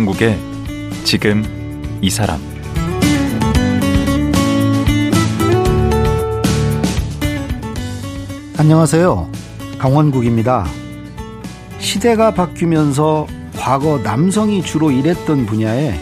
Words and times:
강원국의 0.00 0.38
지금 1.04 1.44
이 2.00 2.08
사람 2.08 2.40
안녕하세요. 8.56 9.30
강원국입니다. 9.78 10.66
시대가 11.78 12.32
바뀌면서 12.32 13.26
과거 13.58 13.98
남성이 13.98 14.62
주로 14.62 14.90
일했던 14.90 15.44
분야에 15.44 16.00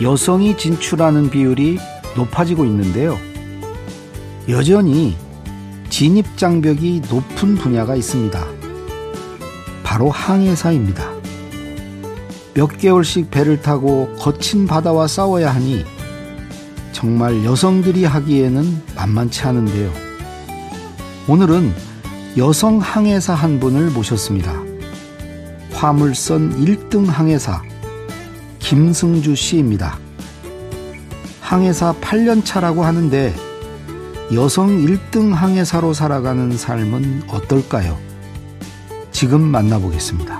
여성이 0.00 0.56
진출하는 0.56 1.28
비율이 1.28 1.78
높아지고 2.16 2.64
있는데요. 2.64 3.18
여전히 4.48 5.16
진입 5.90 6.38
장벽이 6.38 7.02
높은 7.10 7.56
분야가 7.56 7.94
있습니다. 7.94 8.42
바로 9.82 10.10
항해사입니다. 10.10 11.15
몇 12.56 12.78
개월씩 12.78 13.30
배를 13.30 13.60
타고 13.60 14.08
거친 14.18 14.66
바다와 14.66 15.08
싸워야 15.08 15.54
하니 15.54 15.84
정말 16.90 17.44
여성들이 17.44 18.06
하기에는 18.06 18.82
만만치 18.96 19.42
않은데요. 19.42 19.92
오늘은 21.28 21.70
여성 22.38 22.78
항해사 22.78 23.34
한 23.34 23.60
분을 23.60 23.90
모셨습니다. 23.90 24.54
화물선 25.72 26.64
1등 26.64 27.04
항해사 27.04 27.62
김승주 28.58 29.34
씨입니다. 29.34 29.98
항해사 31.42 31.96
8년 32.00 32.42
차라고 32.42 32.86
하는데 32.86 33.34
여성 34.32 34.68
1등 34.78 35.32
항해사로 35.32 35.92
살아가는 35.92 36.56
삶은 36.56 37.24
어떨까요? 37.28 37.98
지금 39.12 39.42
만나보겠습니다. 39.42 40.35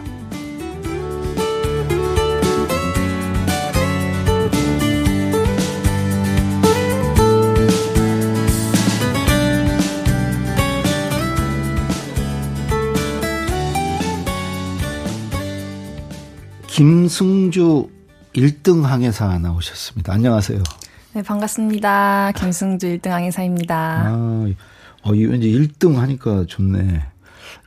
김승주 16.76 17.88
1등 18.34 18.82
항해사 18.82 19.38
나오셨습니다. 19.38 20.12
안녕하세요. 20.12 20.62
네, 21.14 21.22
반갑습니다. 21.22 22.32
김승주 22.32 22.86
1등 22.88 23.08
항해사입니다. 23.08 24.02
아, 24.04 24.46
어, 25.02 25.10
왠지 25.10 25.50
1등 25.50 25.94
하니까 25.94 26.44
좋네. 26.46 27.02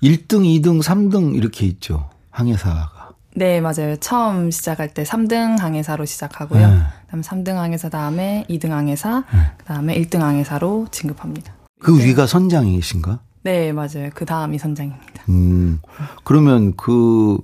1등, 0.04 0.62
2등, 0.62 0.84
3등 0.84 1.36
이렇게 1.36 1.66
있죠. 1.66 2.08
항해사가. 2.30 3.14
네, 3.36 3.60
맞아요. 3.62 3.96
처음 4.00 4.52
시작할 4.52 4.94
때 4.94 5.02
3등 5.02 5.58
항해사로 5.58 6.06
시작하고요. 6.06 6.68
네. 6.68 6.80
그다음에 7.06 7.24
3등 7.24 7.56
항해사 7.56 7.90
다음에 7.90 8.46
2등 8.48 8.70
항해사, 8.70 9.24
네. 9.34 9.40
그다음에 9.58 10.00
1등 10.00 10.20
항해사로 10.20 10.90
진급합니다. 10.92 11.52
그 11.82 11.98
네. 11.98 12.06
위가 12.06 12.28
선장이신가? 12.28 13.22
네, 13.42 13.74
맞아요. 13.74 14.12
그 14.14 14.26
다음이 14.26 14.60
선장입니다. 14.60 15.24
음. 15.30 15.80
그러면 16.24 16.76
그 16.76 17.40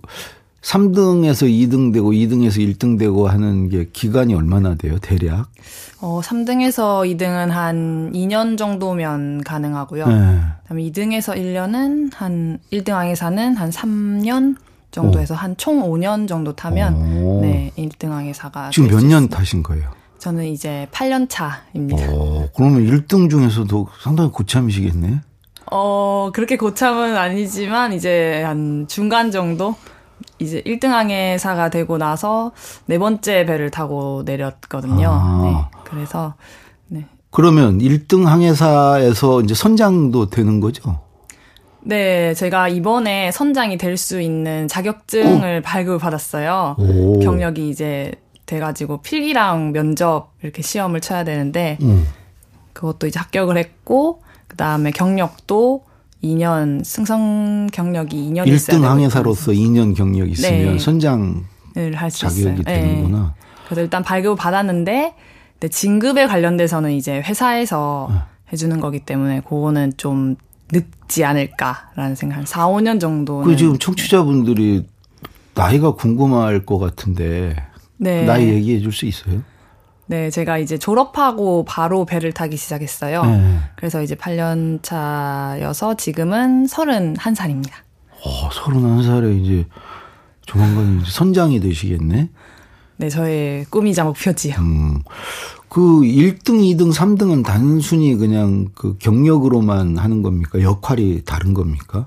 3등에서 0.65 1.47
2등 1.47 1.93
되고 1.93 2.11
2등에서 2.11 2.57
1등 2.57 2.97
되고 2.97 3.27
하는 3.27 3.69
게 3.69 3.87
기간이 3.93 4.33
얼마나 4.33 4.73
돼요, 4.73 4.97
대략? 4.99 5.45
어, 6.01 6.21
3등에서 6.23 7.05
2등은 7.15 7.49
한 7.49 8.11
2년 8.13 8.57
정도면 8.57 9.43
가능하고요. 9.43 10.07
네. 10.07 10.39
그다음에 10.63 10.81
2등에서 10.83 11.35
1년은 11.37 12.09
한 12.15 12.57
1등 12.73 12.89
항해사는 12.93 13.55
한 13.55 13.69
3년 13.69 14.55
정도에서 14.91 15.35
한 15.35 15.55
총 15.57 15.81
5년 15.83 16.27
정도 16.27 16.53
타면 16.55 16.95
오. 16.95 17.41
네, 17.41 17.71
1등 17.77 18.09
항해사가 18.09 18.71
지금 18.71 18.89
몇 18.89 19.03
년 19.05 19.27
타신 19.29 19.61
거예요? 19.61 19.89
저는 20.17 20.45
이제 20.45 20.87
8년 20.91 21.27
차입니다. 21.29 22.07
어, 22.09 22.47
그러면 22.55 22.83
1등 22.87 23.29
중에서도 23.29 23.87
상당히 24.01 24.31
고참이시겠네. 24.31 25.21
어, 25.71 26.31
그렇게 26.33 26.57
고참은 26.57 27.15
아니지만 27.17 27.93
이제 27.93 28.41
한 28.43 28.85
중간 28.87 29.29
정도 29.31 29.75
이제 30.39 30.61
1등 30.65 30.87
항해사가 30.89 31.69
되고 31.69 31.97
나서 31.97 32.51
네 32.85 32.97
번째 32.97 33.45
배를 33.45 33.71
타고 33.71 34.23
내렸거든요. 34.25 35.09
아. 35.11 35.41
네. 35.43 35.79
그래서 35.85 36.33
네. 36.87 37.05
그러면 37.31 37.79
1등 37.79 38.25
항해사에서 38.25 39.41
이제 39.41 39.53
선장도 39.53 40.29
되는 40.29 40.59
거죠? 40.59 40.99
네, 41.81 42.33
제가 42.33 42.67
이번에 42.67 43.31
선장이 43.31 43.77
될 43.77 43.95
수 43.97 44.19
있는 44.19 44.67
자격증을 44.67 45.59
어. 45.59 45.61
발급을 45.63 45.99
받았어요. 45.99 46.75
오. 46.79 47.19
경력이 47.19 47.69
이제 47.69 48.11
돼가지고 48.47 49.01
필기랑 49.01 49.71
면접 49.71 50.31
이렇게 50.41 50.61
시험을 50.61 51.01
쳐야 51.01 51.23
되는데 51.23 51.77
음. 51.81 52.07
그것도 52.73 53.07
이제 53.07 53.19
합격을 53.19 53.57
했고 53.57 54.21
그 54.47 54.57
다음에 54.57 54.91
경력도 54.91 55.83
2년 56.25 56.83
승성 56.83 57.67
경력이 57.71 58.31
2년 58.31 58.45
1등 58.45 58.81
항해사로서 58.81 59.51
2년 59.51 59.95
경력 59.95 60.29
있으면 60.29 60.73
네. 60.73 60.79
선장 60.79 61.43
자격이 61.73 62.63
네. 62.63 62.81
되는구나. 62.81 63.35
그래서 63.65 63.81
일단 63.81 64.03
발급을 64.03 64.35
받았는데 64.35 65.13
근데 65.53 65.67
진급에 65.69 66.27
관련돼서는 66.27 66.91
이제 66.91 67.21
회사에서 67.21 68.07
네. 68.11 68.17
해주는 68.53 68.79
거기 68.79 68.99
때문에 68.99 69.41
그거는 69.41 69.93
좀 69.97 70.35
늦지 70.71 71.23
않을까라는 71.23 72.15
생각. 72.15 72.37
한 72.37 72.45
4, 72.45 72.67
5년 72.67 72.99
정도는. 72.99 73.45
그 73.45 73.55
지금 73.55 73.77
청취자분들이 73.77 74.87
나이가 75.53 75.91
궁금할 75.93 76.65
것 76.65 76.79
같은데 76.79 77.55
네. 77.97 78.25
나이 78.25 78.47
얘기해 78.49 78.79
줄 78.81 78.91
수 78.91 79.05
있어요? 79.05 79.41
네, 80.07 80.29
제가 80.29 80.59
이제 80.59 80.77
졸업하고 80.77 81.65
바로 81.65 82.05
배를 82.05 82.31
타기 82.31 82.57
시작했어요. 82.57 83.23
네. 83.25 83.59
그래서 83.75 84.01
이제 84.03 84.15
8년 84.15 84.83
차여서 84.83 85.95
지금은 85.95 86.67
31살입니다. 86.67 87.71
어, 88.23 88.49
31살에 88.49 89.41
이제 89.41 89.65
조만간 90.45 91.01
이제 91.01 91.11
선장이 91.11 91.59
되시겠네? 91.59 92.29
네, 92.97 93.09
저의 93.09 93.65
꿈이자 93.65 94.03
목표지요. 94.03 94.55
음, 94.59 95.01
그 95.67 95.81
1등, 96.01 96.61
2등, 96.61 96.93
3등은 96.93 97.43
단순히 97.43 98.15
그냥 98.15 98.69
그 98.75 98.97
경력으로만 98.99 99.97
하는 99.97 100.21
겁니까? 100.21 100.61
역할이 100.61 101.23
다른 101.25 101.53
겁니까? 101.53 102.05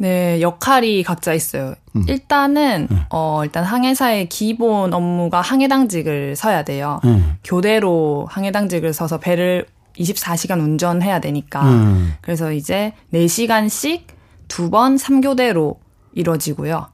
네, 0.00 0.40
역할이 0.40 1.02
각자 1.02 1.34
있어요. 1.34 1.74
음. 1.94 2.04
일단은 2.08 2.88
음. 2.90 3.00
어 3.10 3.42
일단 3.44 3.64
항해사의 3.64 4.30
기본 4.30 4.94
업무가 4.94 5.42
항해당직을 5.42 6.36
서야 6.36 6.64
돼요. 6.64 7.00
음. 7.04 7.36
교대로 7.44 8.26
항해당직을 8.30 8.94
서서 8.94 9.18
배를 9.18 9.66
24시간 9.98 10.58
운전해야 10.60 11.20
되니까. 11.20 11.62
음. 11.68 12.14
그래서 12.22 12.50
이제 12.50 12.94
4시간씩 13.12 14.04
두 14.48 14.70
번 14.70 14.96
3교대로 14.96 15.76
이루어지고요. 16.14 16.86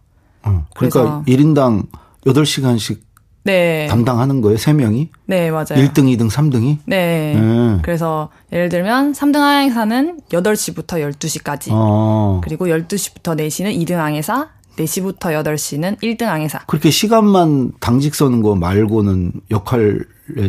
어, 0.43 0.67
그러니까 0.75 1.23
1인당 1.29 1.87
8시간씩 2.27 3.06
네. 3.47 3.87
담당하는 3.87 4.41
거예요, 4.41 4.59
3명이? 4.59 5.09
네, 5.27 5.51
맞아요. 5.51 5.67
1등, 5.69 6.05
2등, 6.17 6.29
3등이? 6.29 6.79
네. 6.85 7.35
네. 7.35 7.79
그래서 7.83 8.29
예를 8.53 8.69
들면 8.69 9.13
3등 9.13 9.37
항해사는 9.39 10.21
8시부터 10.31 11.01
12시까지. 11.13 11.69
어. 11.71 12.41
그리고 12.43 12.67
12시부터 12.67 13.39
4시는 13.39 13.81
2등 13.87 13.95
항해사, 13.95 14.49
4시부터 14.77 15.19
8시는 15.45 16.03
1등 16.03 16.25
항해사. 16.25 16.65
그렇게 16.67 16.91
시간만 16.91 17.73
당직 17.79 18.17
서는 18.17 18.43
거 18.43 18.57
말고는 18.57 19.33
역할의 19.53 20.01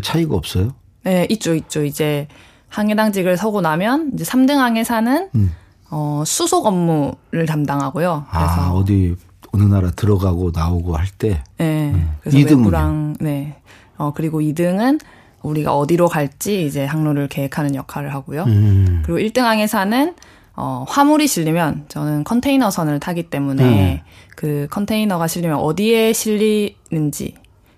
차이가 0.02 0.36
없어요? 0.36 0.74
네, 1.04 1.28
있죠, 1.30 1.54
있죠. 1.54 1.86
이제 1.86 2.28
항해당직을 2.70 3.38
서고 3.38 3.62
나면 3.62 4.12
이제 4.16 4.24
3등 4.24 4.56
항해사는 4.56 5.30
음. 5.36 5.52
어, 5.90 6.24
수속 6.26 6.66
업무를 6.66 7.46
담당하고요. 7.48 8.26
아, 8.30 8.38
그래서 8.40 8.70
아, 8.70 8.74
어디 8.74 9.16
어느 9.52 9.64
나라 9.64 9.92
들어가고 9.92 10.52
나오고 10.54 10.96
할 10.96 11.08
때. 11.10 11.44
네. 11.58 11.92
음. 11.94 12.12
그래서 12.22 12.38
2등은 12.38 12.58
외부랑 12.58 13.16
네. 13.20 13.58
어 13.98 14.14
그리고 14.14 14.42
2등은 14.42 15.00
우리가 15.42 15.76
어디로 15.76 16.08
갈지 16.08 16.66
이제 16.66 16.86
항로를 16.86 17.28
계획하는 17.28 17.76
역할을 17.76 18.14
하고요. 18.14 18.44
음. 18.44 19.04
그리고 19.06 19.20
1등 19.20 19.42
항해사는 19.42 20.16
어 20.56 20.86
화물이 20.88 21.28
실리면 21.28 21.86
저는 21.88 22.24
컨테이너 22.24 22.72
선을 22.72 23.00
타기 23.00 23.30
때문에 23.30 24.04
음. 24.04 24.12
그 24.36 24.68
컨테이너가 24.72 25.28
실리면 25.28 25.58
어디에 25.58 26.14
실리는지 26.14 27.36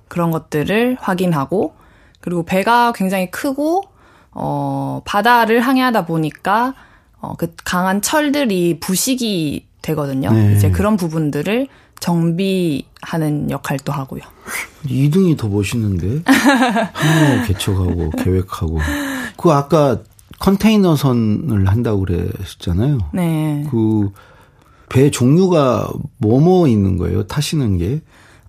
그런 0.07 0.31
것들을 0.31 0.97
확인하고 0.99 1.75
그리고 2.21 2.43
배가 2.43 2.91
굉장히 2.93 3.29
크고 3.31 3.83
어 4.31 5.01
바다를 5.05 5.59
항해하다 5.61 6.05
보니까 6.05 6.73
어 7.21 7.35
그 7.37 7.53
강한 7.63 8.01
철들이 8.01 8.79
부식이 8.79 9.67
되거든요. 9.81 10.31
네. 10.31 10.53
이제 10.55 10.69
그런 10.71 10.97
부분들을 10.97 11.67
정비하는 11.99 13.49
역할도 13.51 13.91
하고요. 13.91 14.21
2등이 14.85 15.37
더 15.37 15.47
멋있는데? 15.47 16.21
항로 16.25 17.43
개척하고 17.47 18.09
계획하고. 18.11 18.79
그 19.37 19.51
아까 19.51 19.99
컨테이너선을 20.39 21.67
한다고 21.67 21.99
그랬잖아요. 22.05 22.97
네. 23.13 23.65
그 23.69 24.09
배 24.89 25.11
종류가 25.11 25.87
뭐뭐 26.17 26.67
있는 26.67 26.97
거예요? 26.97 27.27
타시는 27.27 27.77
게? 27.77 28.01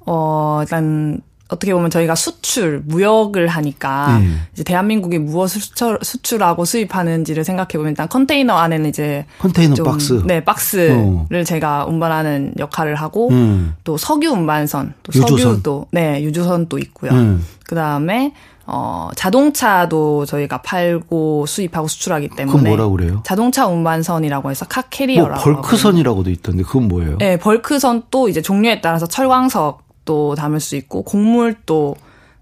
어, 0.07 0.61
일단 0.63 1.21
어떻게 1.51 1.75
보면 1.75 1.91
저희가 1.91 2.15
수출, 2.15 2.83
무역을 2.87 3.49
하니까 3.49 4.19
네. 4.19 4.29
이제 4.53 4.65
대한민국이 4.65 5.19
무엇을 5.19 5.61
수출, 5.61 5.99
수출하고 6.01 6.65
수입하는지를 6.65 7.45
생각해 7.45 7.71
보면 7.75 7.91
일단 7.91 8.09
컨테이너 8.09 8.55
안에는 8.55 8.89
이제 8.89 9.27
컨테이너 9.39 9.75
좀, 9.75 9.87
박스, 9.87 10.23
네 10.25 10.45
박스를 10.45 11.41
어. 11.41 11.45
제가 11.45 11.87
운반하는 11.87 12.55
역할을 12.59 12.95
하고 12.95 13.31
음. 13.31 13.75
또 13.85 13.97
석유 13.97 14.31
운반선, 14.31 14.95
또. 15.03 15.13
석유도 15.13 15.87
네 15.91 16.23
유조선도 16.23 16.79
있고요. 16.79 17.11
음. 17.11 17.45
그 17.67 17.75
다음에 17.75 18.33
어, 18.73 19.11
자동차도 19.17 20.27
저희가 20.27 20.63
팔고 20.63 21.47
수입하고 21.47 21.89
수출하기 21.89 22.29
때문에. 22.37 22.57
그건 22.57 22.77
뭐라 22.77 22.89
그래요? 22.89 23.21
자동차 23.25 23.67
운반선이라고 23.67 24.49
해서 24.49 24.65
카캐리어라고. 24.67 25.51
뭐 25.51 25.61
벌크선이라고도 25.61 26.31
있던데 26.31 26.63
그건 26.63 26.87
뭐예요? 26.87 27.19
네, 27.19 27.37
벌크선 27.37 28.05
또 28.13 28.29
이제 28.29 28.41
종류에 28.41 28.81
따라서 28.81 29.07
철광석 29.07 29.90
도 30.05 30.35
담을 30.35 30.61
수 30.61 30.77
있고 30.77 31.03
곡물도 31.03 31.97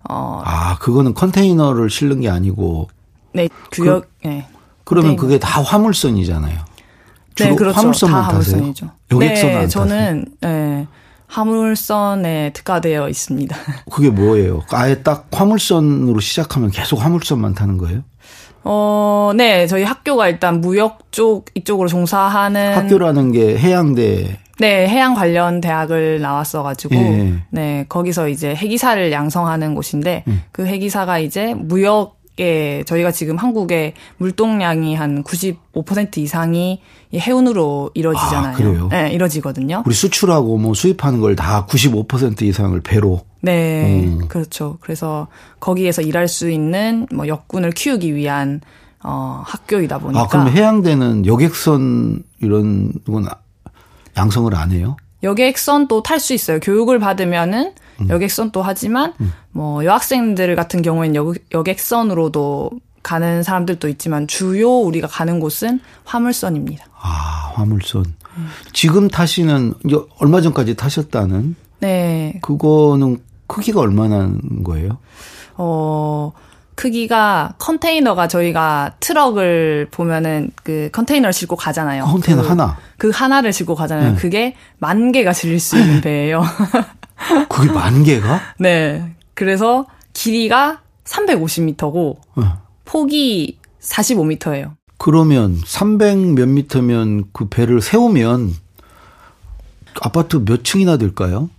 어. 0.08 0.42
아, 0.44 0.78
그거는 0.78 1.14
컨테이너를 1.14 1.90
실는 1.90 2.20
게 2.20 2.28
아니고. 2.28 2.88
네, 3.34 3.48
규격. 3.70 4.08
그, 4.22 4.28
네. 4.28 4.46
그러면 4.84 5.16
컨테이너. 5.16 5.22
그게 5.22 5.38
다 5.38 5.62
화물선이잖아요. 5.62 6.58
네, 7.36 7.54
그렇죠. 7.54 7.78
화물선만 7.78 8.22
다 8.22 8.28
화물선이죠. 8.28 8.90
여객선 9.12 9.50
네, 9.50 9.68
저는 9.68 10.24
네. 10.40 10.86
화물선에 11.28 12.52
특화되어 12.54 13.08
있습니다. 13.08 13.56
그게 13.92 14.10
뭐예요? 14.10 14.62
아예 14.70 15.02
딱 15.02 15.28
화물선으로 15.30 16.20
시작하면 16.20 16.70
계속 16.70 16.96
화물선만 17.04 17.54
타는 17.54 17.78
거예요? 17.78 18.02
어, 18.64 19.32
네. 19.36 19.66
저희 19.66 19.84
학교가 19.84 20.28
일단 20.28 20.60
무역 20.60 21.12
쪽 21.12 21.46
이쪽으로 21.54 21.88
종사하는 21.88 22.74
학교라는 22.74 23.32
게 23.32 23.56
해양대 23.58 24.40
네, 24.58 24.88
해양 24.88 25.14
관련 25.14 25.60
대학을 25.60 26.20
나왔어 26.20 26.62
가지고 26.62 26.96
예. 26.96 27.34
네, 27.50 27.86
거기서 27.88 28.28
이제 28.28 28.54
해기사를 28.54 29.10
양성하는 29.12 29.74
곳인데 29.74 30.24
음. 30.26 30.42
그 30.52 30.66
해기사가 30.66 31.18
이제 31.18 31.54
무역 31.54 32.18
에 32.40 32.84
저희가 32.84 33.10
지금 33.10 33.36
한국의 33.36 33.94
물동량이 34.18 34.94
한 34.94 35.24
95% 35.24 36.18
이상이 36.18 36.80
해운으로 37.12 37.90
이루어지잖아요. 37.94 38.52
아, 38.52 38.56
그래요? 38.56 38.88
네, 38.92 39.10
이루어지거든요. 39.10 39.82
우리 39.84 39.92
수출하고 39.92 40.56
뭐 40.56 40.72
수입하는 40.72 41.18
걸 41.18 41.34
다 41.34 41.66
95% 41.66 42.42
이상을 42.42 42.80
배로. 42.82 43.22
네, 43.40 44.04
음. 44.04 44.28
그렇죠. 44.28 44.78
그래서 44.80 45.26
거기에서 45.58 46.00
일할 46.00 46.28
수 46.28 46.48
있는 46.48 47.08
뭐 47.12 47.26
역군을 47.26 47.72
키우기 47.72 48.14
위한 48.14 48.60
어, 49.02 49.42
학교이다 49.44 49.98
보니까. 49.98 50.20
아, 50.20 50.26
그럼 50.28 50.48
해양대는 50.48 51.26
여객선 51.26 52.22
이런 52.40 52.92
건 53.04 53.26
양성을 54.18 54.54
안 54.54 54.72
해요? 54.72 54.96
여객선도 55.22 56.02
탈수 56.02 56.34
있어요. 56.34 56.60
교육을 56.60 56.98
받으면은 56.98 57.72
음. 58.00 58.08
여객선도 58.08 58.62
하지만 58.62 59.14
음. 59.20 59.32
뭐 59.50 59.84
여학생들 59.84 60.54
같은 60.56 60.82
경우에는 60.82 61.16
여, 61.16 61.32
여객선으로도 61.52 62.70
가는 63.02 63.42
사람들도 63.42 63.88
있지만 63.88 64.26
주요 64.26 64.70
우리가 64.70 65.06
가는 65.06 65.40
곳은 65.40 65.80
화물선입니다. 66.04 66.84
아, 67.00 67.52
화물선. 67.54 68.04
음. 68.36 68.48
지금 68.72 69.08
타시는 69.08 69.74
얼마 70.18 70.40
전까지 70.40 70.74
타셨다는 70.74 71.56
네. 71.80 72.38
그거는 72.42 73.18
크기가 73.46 73.80
얼마나 73.80 74.30
거예요? 74.62 74.98
어, 75.56 76.32
크기가 76.78 77.54
컨테이너가 77.58 78.28
저희가 78.28 78.92
트럭을 79.00 79.88
보면은 79.90 80.52
그 80.62 80.90
컨테이너를 80.92 81.32
싣고 81.32 81.56
가잖아요. 81.56 82.04
컨테이너 82.04 82.42
그, 82.42 82.48
하나. 82.48 82.78
그 82.98 83.10
하나를 83.10 83.52
싣고 83.52 83.74
가잖아요. 83.74 84.12
네. 84.12 84.16
그게 84.16 84.54
만 84.78 85.10
개가 85.10 85.32
실릴 85.32 85.58
수 85.58 85.76
있는 85.76 86.00
배예요. 86.00 86.40
그게 87.50 87.72
만 87.72 88.04
개가? 88.04 88.40
네. 88.60 89.12
그래서 89.34 89.86
길이가 90.12 90.80
350m고 91.02 92.18
네. 92.36 92.44
폭이 92.84 93.58
45m예요. 93.80 94.76
그러면 94.98 95.60
300 95.66 96.16
몇 96.34 96.48
미터면 96.48 97.24
그 97.32 97.48
배를 97.48 97.80
세우면 97.80 98.54
아파트 100.00 100.44
몇 100.44 100.62
층이나 100.62 100.96
될까요? 100.96 101.50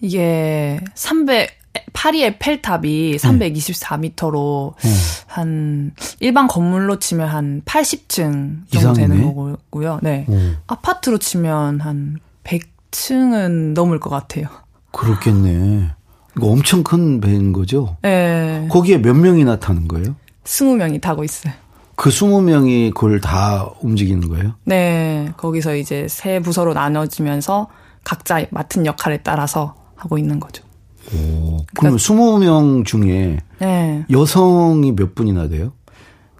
이게 0.00 0.80
300 0.94 1.57
파리의 1.98 2.38
펠탑이 2.38 3.16
324m로 3.16 4.74
네. 4.76 4.90
한 5.26 5.90
일반 6.20 6.46
건물로 6.46 7.00
치면 7.00 7.28
한 7.28 7.62
80층 7.64 8.70
정도 8.70 8.92
이상이네? 8.92 9.08
되는 9.08 9.34
거고요. 9.34 9.98
네. 10.00 10.24
오. 10.28 10.38
아파트로 10.68 11.18
치면 11.18 11.80
한 11.80 12.20
100층은 12.44 13.72
넘을 13.72 13.98
것 13.98 14.10
같아요. 14.10 14.46
그렇겠네. 14.92 15.90
이거 16.36 16.46
엄청 16.46 16.84
큰 16.84 17.20
배인 17.20 17.52
거죠? 17.52 17.96
네. 18.02 18.68
거기에 18.70 18.98
몇 18.98 19.14
명이나 19.14 19.58
타는 19.58 19.88
거예요? 19.88 20.14
20명이 20.44 21.00
타고 21.00 21.24
있어요. 21.24 21.52
그 21.96 22.10
20명이 22.10 22.94
그걸 22.94 23.20
다 23.20 23.68
움직이는 23.80 24.28
거예요? 24.28 24.54
네. 24.62 25.32
거기서 25.36 25.74
이제 25.74 26.06
세 26.08 26.38
부서로 26.38 26.74
나눠지면서 26.74 27.66
각자 28.04 28.46
맡은 28.50 28.86
역할에 28.86 29.16
따라서 29.24 29.74
하고 29.96 30.16
있는 30.16 30.38
거죠. 30.38 30.67
오, 31.14 31.64
그러면 31.74 31.96
그러니까, 31.96 31.96
20명 31.96 32.84
중에 32.84 33.38
네. 33.58 34.04
여성이 34.10 34.92
몇 34.92 35.14
분이나 35.14 35.48
돼요? 35.48 35.72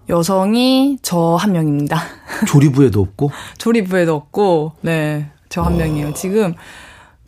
여성이 0.09 0.97
저 1.01 1.35
한 1.37 1.51
명입니다. 1.51 1.99
조리부에도 2.47 3.01
없고? 3.01 3.31
조리부에도 3.57 4.15
없고, 4.15 4.73
네. 4.81 5.29
저 5.49 5.63
한 5.63 5.77
명이에요. 5.77 6.13
지금 6.13 6.53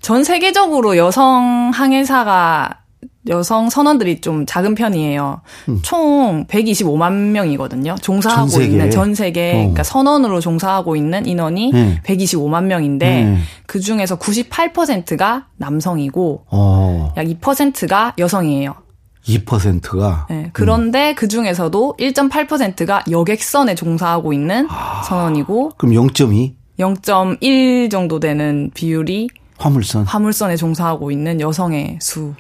전 0.02 0.24
세계적으로 0.24 0.98
여성 0.98 1.72
항해사가 1.74 2.81
여성 3.28 3.70
선원들이 3.70 4.22
좀 4.22 4.46
작은 4.46 4.74
편이에요. 4.76 5.42
음. 5.70 5.80
총 5.84 6.46
125만 6.48 7.14
명이거든요. 7.32 7.96
종사하고 8.02 8.50
전 8.50 8.62
있는 8.64 8.90
전 8.90 9.14
세계 9.14 9.52
어. 9.52 9.56
그러니까 9.58 9.84
선원으로 9.84 10.40
종사하고 10.40 10.96
있는 10.96 11.28
인원이 11.28 11.72
네. 11.72 12.02
125만 12.04 12.64
명인데 12.66 13.24
네. 13.24 13.38
그 13.68 13.80
중에서 13.80 14.18
98%가 14.18 15.48
남성이고 15.58 16.46
어. 16.50 17.14
약 17.16 17.26
2%가 17.26 18.14
여성이에요. 18.18 18.76
2%가 19.24 20.26
네, 20.32 20.50
그런데 20.52 21.12
음. 21.12 21.16
그 21.16 21.28
중에서도 21.28 21.96
1.8%가 22.00 23.04
여객선에 23.10 23.76
종사하고 23.76 24.34
있는 24.34 24.68
아. 24.70 25.04
선원이고 25.04 25.74
그럼 25.78 25.94
0.2? 25.94 26.54
0.1 26.80 27.92
정도 27.92 28.20
되는 28.20 28.72
비율이 28.74 29.30
화물선 29.58 30.06
화물선에 30.06 30.56
종사하고 30.56 31.12
있는 31.12 31.40
여성의 31.40 32.00
수. 32.02 32.34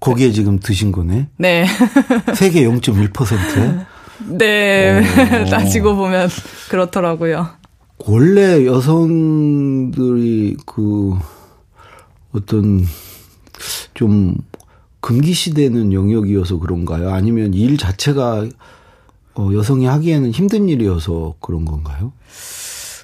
거기에 0.00 0.32
지금 0.32 0.58
드신 0.58 0.92
거네. 0.92 1.28
네. 1.36 1.66
세계 2.34 2.64
0.1%에? 2.64 3.86
네. 4.38 5.02
따지고 5.50 5.96
보면 5.96 6.28
그렇더라고요. 6.68 7.48
원래 8.06 8.64
여성들이 8.64 10.56
그 10.64 11.18
어떤 12.32 12.86
좀 13.94 14.34
금기시되는 15.00 15.92
영역이어서 15.92 16.58
그런가요? 16.58 17.10
아니면 17.10 17.52
일 17.54 17.76
자체가 17.76 18.46
어, 19.34 19.50
여성이 19.54 19.86
하기에는 19.86 20.30
힘든 20.30 20.68
일이어서 20.68 21.34
그런 21.40 21.64
건가요? 21.64 22.12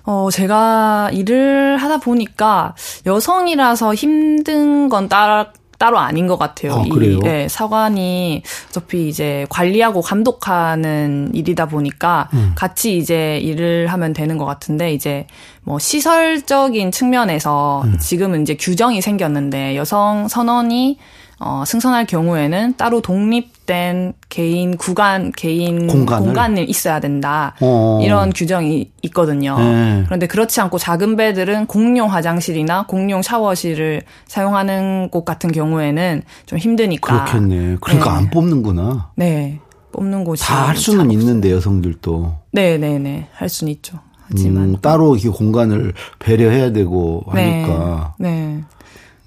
어, 0.04 0.28
제가 0.30 1.10
일을 1.12 1.76
하다 1.78 1.98
보니까 1.98 2.74
여성이라서 3.06 3.94
힘든 3.94 4.88
건 4.88 5.08
따라 5.08 5.52
따로 5.78 5.98
아닌 5.98 6.26
것 6.26 6.38
같아요. 6.38 6.74
아, 6.74 6.84
이 6.86 7.18
네, 7.22 7.48
사관이 7.48 8.42
어차피 8.68 9.08
이제 9.08 9.46
관리하고 9.48 10.00
감독하는 10.02 11.30
일이다 11.34 11.66
보니까 11.66 12.28
음. 12.34 12.52
같이 12.54 12.96
이제 12.96 13.38
일을 13.38 13.88
하면 13.88 14.12
되는 14.12 14.38
것 14.38 14.44
같은데 14.44 14.92
이제 14.92 15.26
뭐 15.62 15.78
시설적인 15.78 16.92
측면에서 16.92 17.82
음. 17.84 17.98
지금은 17.98 18.42
이제 18.42 18.56
규정이 18.56 19.00
생겼는데 19.00 19.76
여성 19.76 20.28
선언이 20.28 20.98
어, 21.38 21.64
승선할 21.66 22.06
경우에는 22.06 22.74
따로 22.78 23.02
독립된 23.02 24.14
개인 24.30 24.76
구간, 24.78 25.32
개인 25.32 25.86
공간을, 25.86 26.24
공간을 26.26 26.70
있어야 26.70 26.98
된다. 26.98 27.54
어어. 27.60 28.00
이런 28.02 28.32
규정이 28.32 28.90
있거든요. 29.02 29.58
네. 29.58 30.02
그런데 30.06 30.26
그렇지 30.26 30.60
않고 30.62 30.78
작은 30.78 31.16
배들은 31.16 31.66
공용 31.66 32.10
화장실이나 32.10 32.86
공용 32.86 33.20
샤워실을 33.20 34.02
사용하는 34.26 35.10
곳 35.10 35.24
같은 35.26 35.52
경우에는 35.52 36.22
좀 36.46 36.58
힘드니까. 36.58 37.24
그렇겠네. 37.24 37.76
그러니까 37.82 38.12
네. 38.12 38.16
안 38.16 38.30
뽑는구나. 38.30 39.10
네. 39.16 39.60
뽑는 39.92 40.24
곳이. 40.24 40.42
다 40.44 40.66
할 40.68 40.76
수는 40.76 41.10
있는데, 41.12 41.50
여성들도. 41.52 42.34
네 42.52 42.78
네네. 42.78 42.98
네, 42.98 42.98
네. 42.98 43.28
할 43.32 43.48
수는 43.50 43.72
있죠. 43.74 43.98
하지만. 44.28 44.64
음, 44.70 44.76
따로 44.80 45.16
이렇게 45.16 45.28
공간을 45.36 45.92
배려해야 46.18 46.72
되고 46.72 47.22
하니까. 47.28 48.14
네. 48.18 48.30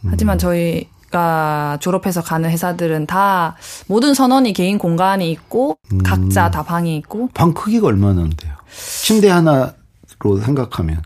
네. 0.01 0.10
하지만 0.10 0.36
음. 0.36 0.39
저희 0.39 0.88
가 1.12 1.78
졸업해서 1.82 2.22
가는 2.22 2.50
회사들은 2.50 3.08
다 3.08 3.56
모든 3.88 4.13
선원이 4.13 4.54
개인 4.54 4.78
공간이 4.78 5.32
있고 5.32 5.78
음. 5.92 6.04
각자 6.04 6.51
다 6.51 6.63
방이 6.63 6.96
있고 6.98 7.30
방 7.34 7.54
크기가 7.54 7.88
얼마나 7.88 8.28
돼요? 8.38 8.54
침대 9.04 9.30
하나로 9.30 9.72
생각하면 10.44 11.01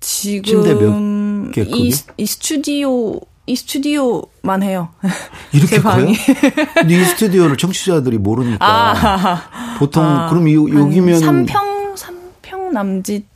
지금 0.00 0.44
침대 0.44 0.74
몇개 0.74 1.64
크기? 1.64 1.88
이, 1.88 1.92
이 2.16 2.26
스튜디오 2.26 3.20
이 3.46 3.56
스튜디오만 3.56 4.62
해요. 4.62 4.90
이렇게 5.52 5.76
제 5.76 5.82
방이. 5.82 6.12
이 6.12 7.04
스튜디오를 7.04 7.56
청취자들이 7.56 8.18
모르니까. 8.18 8.64
아, 8.64 9.42
보통 9.78 10.04
아, 10.04 10.28
그럼 10.28 10.48
요, 10.52 10.68
여기면 10.68 11.20
3평 11.20 11.96
3평 11.96 12.70
남짓 12.72 13.29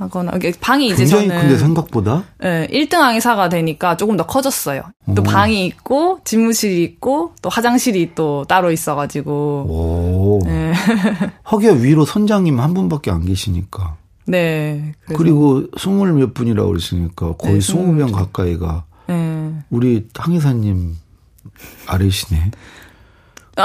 하거나 0.00 0.32
방이 0.62 0.86
이제 0.86 0.96
굉장히 0.96 1.28
저는 1.28 1.40
근데 1.42 1.58
생각보다 1.58 2.24
네, 2.38 2.66
1등 2.68 2.94
항해사가 2.94 3.50
되니까 3.50 3.98
조금 3.98 4.16
더 4.16 4.24
커졌어요. 4.24 4.82
또 5.14 5.20
오. 5.20 5.24
방이 5.24 5.66
있고 5.66 6.20
집무실이 6.24 6.82
있고 6.82 7.34
또 7.42 7.50
화장실이 7.50 8.14
또 8.14 8.46
따로 8.48 8.72
있어 8.72 8.94
가지고. 8.94 9.66
오. 9.68 10.40
네. 10.48 10.72
하기야 11.42 11.72
위로 11.72 12.06
선장님 12.06 12.58
한 12.58 12.72
분밖에 12.72 13.10
안 13.10 13.26
계시니까. 13.26 13.98
네. 14.24 14.94
그리고 15.14 15.64
스물 15.76 16.14
몇 16.14 16.32
분이라고 16.32 16.66
그러시니까 16.66 17.34
거의 17.36 17.54
네, 17.54 17.60
스무 17.60 17.92
명 17.92 18.10
가까이가 18.10 18.84
네. 19.06 19.52
우리 19.68 20.08
항해사님 20.14 20.96
아래시네. 21.86 22.52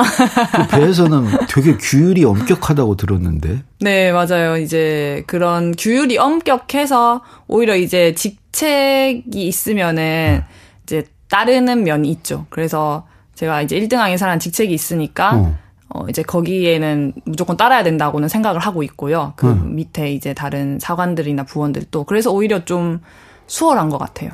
그 0.02 0.68
배에서는 0.68 1.28
되게 1.50 1.76
규율이 1.78 2.24
엄격하다고 2.26 2.96
들었는데. 2.98 3.64
네, 3.82 4.12
맞아요. 4.12 4.58
이제 4.58 5.24
그런 5.28 5.74
규율이 5.78 6.18
엄격해서 6.18 7.22
오히려 7.48 7.76
이제 7.76 8.14
직책이 8.16 9.48
있으면은 9.48 9.96
네. 10.04 10.44
이제 10.84 11.08
따르는 11.30 11.84
면이 11.84 12.10
있죠. 12.12 12.46
그래서 12.50 13.08
제가 13.36 13.62
이제 13.62 13.80
1등 13.80 13.96
항해사라는 13.98 14.40
직책이 14.40 14.74
있으니까 14.74 15.36
어. 15.36 15.58
어, 15.90 16.06
이제 16.10 16.24
거기에는 16.24 17.14
무조건 17.26 17.58
따라야 17.58 17.84
된다고는 17.84 18.28
생각을 18.30 18.60
하고 18.60 18.82
있고요. 18.84 19.34
그 19.36 19.48
음. 19.52 19.76
밑에 19.76 20.12
이제 20.12 20.34
다른 20.34 20.80
사관들이나 20.80 21.44
부원들도. 21.44 22.04
그래서 22.06 22.32
오히려 22.32 22.66
좀 22.66 23.02
수월한 23.48 23.90
것 23.90 23.98
같아요. 23.98 24.32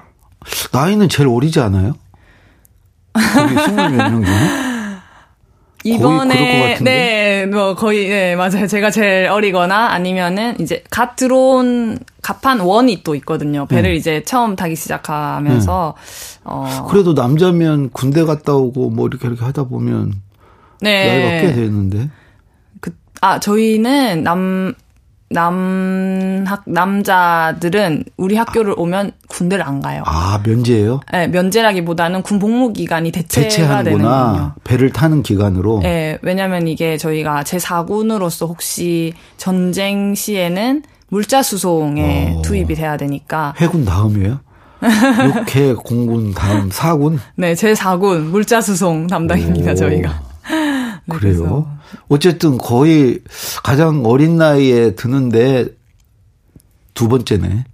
나이는 0.72 1.08
제일 1.10 1.30
어리지 1.30 1.60
않아요? 1.60 1.94
거기 3.14 3.56
스물 3.64 3.90
몇 3.90 4.10
명 4.10 4.24
중에? 4.24 4.36
이번에 5.84 6.78
네, 6.82 7.46
뭐 7.46 7.76
거의 7.76 8.08
네, 8.10 8.36
맞아요. 8.36 8.68
제가 8.68 8.92
제일 8.92 9.28
어리거나 9.28 9.88
아니면은 9.88 10.60
이제 10.60 10.84
갓 10.90 11.16
들어온 11.16 11.98
갑판 12.22 12.60
원이 12.60 13.04
또 13.04 13.16
있거든요. 13.16 13.66
배를 13.66 13.92
네. 13.92 13.96
이제 13.96 14.24
처음 14.24 14.56
타기 14.56 14.76
시작하면서 14.76 15.96
네. 15.98 16.42
어 16.44 16.88
그래도 16.90 17.14
남자면 17.14 17.90
군대 17.92 18.24
갔다 18.24 18.54
오고 18.54 18.92
뭐 18.92 19.08
이렇게 19.08 19.28
이렇게 19.28 19.44
하다 19.44 19.64
보면 19.66 20.14
네. 20.82 21.08
나이가 21.08 21.48
꽤 21.48 21.54
되는데. 21.54 22.10
그, 22.80 22.92
아, 23.22 23.40
저희는 23.40 24.24
남, 24.24 24.74
남, 25.32 26.44
학, 26.46 26.64
남자들은 26.66 28.04
우리 28.18 28.36
학교를 28.36 28.74
오면 28.78 29.12
군대를 29.30 29.66
안 29.66 29.82
가요. 29.82 30.04
아, 30.06 30.42
면제예요? 30.46 31.00
네, 31.12 31.28
면제라기보다는 31.28 32.22
군 32.22 32.38
복무 32.40 32.74
기간이 32.74 33.12
대체가 33.12 33.84
되는 33.84 34.00
군요. 34.00 34.54
배를 34.64 34.92
타는 34.92 35.24
기간으로? 35.24 35.80
네, 35.84 36.18
왜냐면 36.22 36.68
이게 36.68 36.98
저희가 36.98 37.44
제4군으로서 37.44 38.48
혹시 38.48 39.14
전쟁 39.38 40.16
시에는 40.16 40.84
물자 41.10 41.44
수송에 41.44 42.36
어. 42.38 42.42
투입이 42.42 42.76
돼야 42.76 42.98
되니까. 42.98 43.54
해군 43.58 43.86
다음이에요? 43.86 44.40
6회 44.82 45.78
공군 45.84 46.34
다음 46.34 46.70
4군? 46.70 47.20
네, 47.36 47.54
제4군 47.54 48.30
물자 48.32 48.60
수송 48.62 49.08
담당입니다, 49.08 49.72
오. 49.72 49.76
저희가. 49.76 50.31
네, 51.14 51.20
그래요. 51.20 51.78
어쨌든 52.10 52.58
거의 52.58 53.20
가장 53.64 54.04
어린 54.06 54.38
나이에 54.38 54.96
드는데 54.96 55.68
두 56.94 57.08
번째네. 57.08 57.66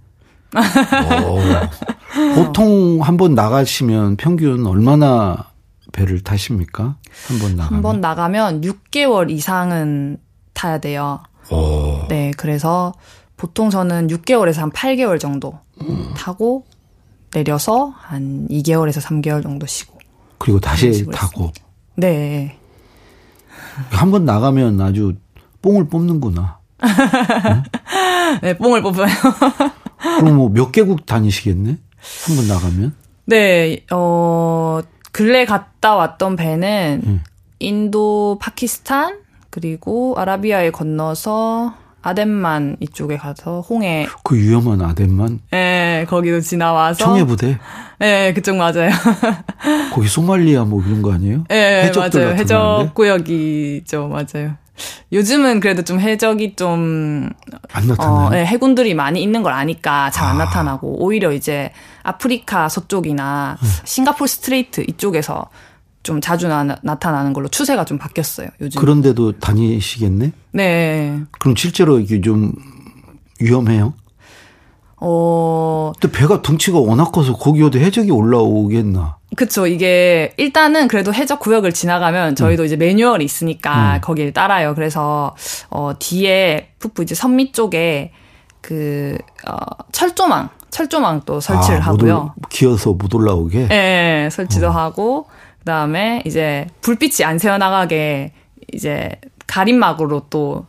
보통 2.34 3.00
한 3.02 3.16
번 3.16 3.34
나가시면 3.34 4.16
평균 4.16 4.66
얼마나 4.66 5.50
배를 5.92 6.22
타십니까? 6.22 6.96
한 7.28 7.38
번 7.38 7.56
나가면? 7.56 7.74
한 7.74 7.82
번 7.82 8.00
나가면 8.00 8.60
6개월 8.62 9.30
이상은 9.30 10.18
타야 10.54 10.78
돼요. 10.78 11.20
오. 11.50 12.06
네, 12.08 12.30
그래서 12.36 12.92
보통 13.36 13.70
저는 13.70 14.08
6개월에서 14.08 14.56
한 14.58 14.70
8개월 14.70 15.18
정도 15.20 15.58
음. 15.82 16.12
타고 16.16 16.64
내려서 17.32 17.92
한 17.96 18.46
2개월에서 18.50 19.00
3개월 19.02 19.42
정도 19.42 19.66
쉬고. 19.66 19.98
그리고 20.38 20.60
다시 20.60 21.06
타고. 21.12 21.44
있습니다. 21.46 21.60
네. 21.96 22.58
한 23.90 24.10
번 24.10 24.24
나가면 24.24 24.80
아주 24.80 25.14
뽕을 25.62 25.88
뽑는구나. 25.88 26.58
응? 26.82 27.62
네, 28.42 28.56
뽕을 28.56 28.82
뽑아요. 28.82 29.08
그럼 30.20 30.36
뭐 30.36 30.48
몇 30.48 30.72
개국 30.72 31.06
다니시겠네? 31.06 31.70
한 32.26 32.36
번 32.36 32.48
나가면? 32.48 32.94
네, 33.26 33.84
어, 33.90 34.80
근래 35.12 35.44
갔다 35.44 35.94
왔던 35.96 36.36
배는 36.36 37.02
응. 37.06 37.20
인도, 37.58 38.38
파키스탄, 38.40 39.18
그리고 39.50 40.14
아라비아에 40.16 40.70
건너서 40.70 41.74
아덴만 42.08 42.76
이쪽에 42.80 43.16
가서 43.16 43.60
홍해. 43.60 44.06
그 44.22 44.36
위험한 44.36 44.82
아덴만? 44.82 45.40
네, 45.50 46.06
거기도 46.08 46.40
지나와서. 46.40 47.04
청해 47.04 47.24
부대? 47.24 47.58
네, 47.98 48.32
그쪽 48.32 48.56
맞아요. 48.56 48.90
거기 49.92 50.08
소말리아 50.08 50.64
뭐 50.64 50.82
이런 50.82 51.02
거 51.02 51.12
아니에요? 51.12 51.44
네, 51.48 51.90
맞아요. 51.94 52.30
해적 52.34 52.94
구역이죠, 52.94 54.08
맞아요. 54.08 54.54
요즘은 55.12 55.60
그래도 55.60 55.82
좀 55.82 55.98
해적이 56.00 56.54
좀. 56.54 57.30
안 57.72 57.86
나타나요? 57.88 58.26
어, 58.26 58.30
네, 58.30 58.46
해군들이 58.46 58.94
많이 58.94 59.22
있는 59.22 59.42
걸 59.42 59.52
아니까 59.52 60.10
잘안 60.10 60.40
아. 60.40 60.44
나타나고, 60.44 61.02
오히려 61.04 61.32
이제 61.32 61.72
아프리카 62.02 62.68
서쪽이나 62.68 63.58
음. 63.60 63.68
싱가폴 63.84 64.28
스트레이트 64.28 64.84
이쪽에서 64.86 65.46
좀 66.08 66.22
자주 66.22 66.48
나, 66.48 66.64
타나는 66.94 67.34
걸로 67.34 67.48
추세가 67.48 67.84
좀 67.84 67.98
바뀌었어요. 67.98 68.48
요즘. 68.62 68.80
그런데도 68.80 69.40
다니시겠네? 69.40 70.32
네. 70.52 71.20
그럼 71.38 71.54
실제로 71.54 72.00
이게 72.00 72.22
좀 72.22 72.54
위험해요? 73.40 73.92
어. 74.96 75.92
또 76.00 76.10
배가 76.10 76.40
덩치가 76.40 76.78
워낙 76.78 77.12
커서 77.12 77.34
거기 77.34 77.62
어디 77.62 77.78
해적이 77.78 78.10
올라오겠나? 78.10 79.18
그쵸. 79.36 79.66
이게 79.66 80.32
일단은 80.38 80.88
그래도 80.88 81.12
해적 81.12 81.40
구역을 81.40 81.74
지나가면 81.74 82.36
저희도 82.36 82.62
음. 82.62 82.64
이제 82.64 82.76
매뉴얼이 82.76 83.22
있으니까 83.22 83.96
음. 83.96 84.00
거기를 84.00 84.32
따라요. 84.32 84.74
그래서 84.74 85.36
어 85.68 85.92
뒤에 85.98 86.70
푸푸 86.78 87.02
이제 87.02 87.14
선미 87.14 87.52
쪽에 87.52 88.12
그 88.62 89.18
어, 89.46 89.56
철조망 89.92 90.48
철조망 90.70 91.20
또 91.26 91.40
설치를 91.40 91.82
아, 91.82 91.86
하고요. 91.86 92.34
올, 92.34 92.48
기어서 92.48 92.94
못 92.94 93.14
올라오게. 93.14 93.64
예, 93.64 93.66
네, 93.66 94.28
설치도 94.30 94.68
어. 94.68 94.70
하고 94.70 95.26
그다음에 95.68 96.22
이제 96.24 96.66
불빛이 96.80 97.26
안 97.26 97.38
새어나가게 97.38 98.32
이제 98.72 99.10
가림막으로 99.46 100.28
또 100.30 100.64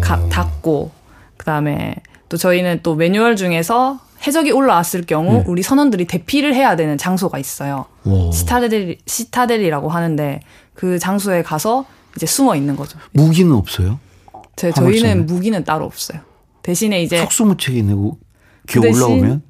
가, 0.00 0.16
음. 0.16 0.30
닫고 0.30 0.90
그다음에 1.36 1.94
또 2.30 2.38
저희는 2.38 2.80
또 2.82 2.94
매뉴얼 2.94 3.36
중에서 3.36 4.00
해적이 4.26 4.52
올라왔을 4.52 5.02
경우 5.02 5.34
네. 5.34 5.44
우리 5.46 5.62
선원들이 5.62 6.06
대피를 6.06 6.54
해야 6.54 6.76
되는 6.76 6.96
장소가 6.96 7.38
있어요. 7.38 7.84
오. 8.06 8.32
시타델 8.32 8.96
시타델이라고 9.04 9.90
하는데 9.90 10.40
그 10.72 10.98
장소에 10.98 11.42
가서 11.42 11.84
이제 12.16 12.24
숨어 12.24 12.56
있는 12.56 12.74
거죠. 12.74 12.98
무기는 13.12 13.52
없어요? 13.52 14.00
제, 14.56 14.72
저희는 14.72 15.26
무기는 15.26 15.62
따로 15.64 15.84
없어요. 15.84 16.20
대신에 16.62 17.02
이제 17.02 17.18
속수무책이 17.20 17.82
내고 17.82 18.18
기그 18.66 18.88
올라오면 18.88 19.42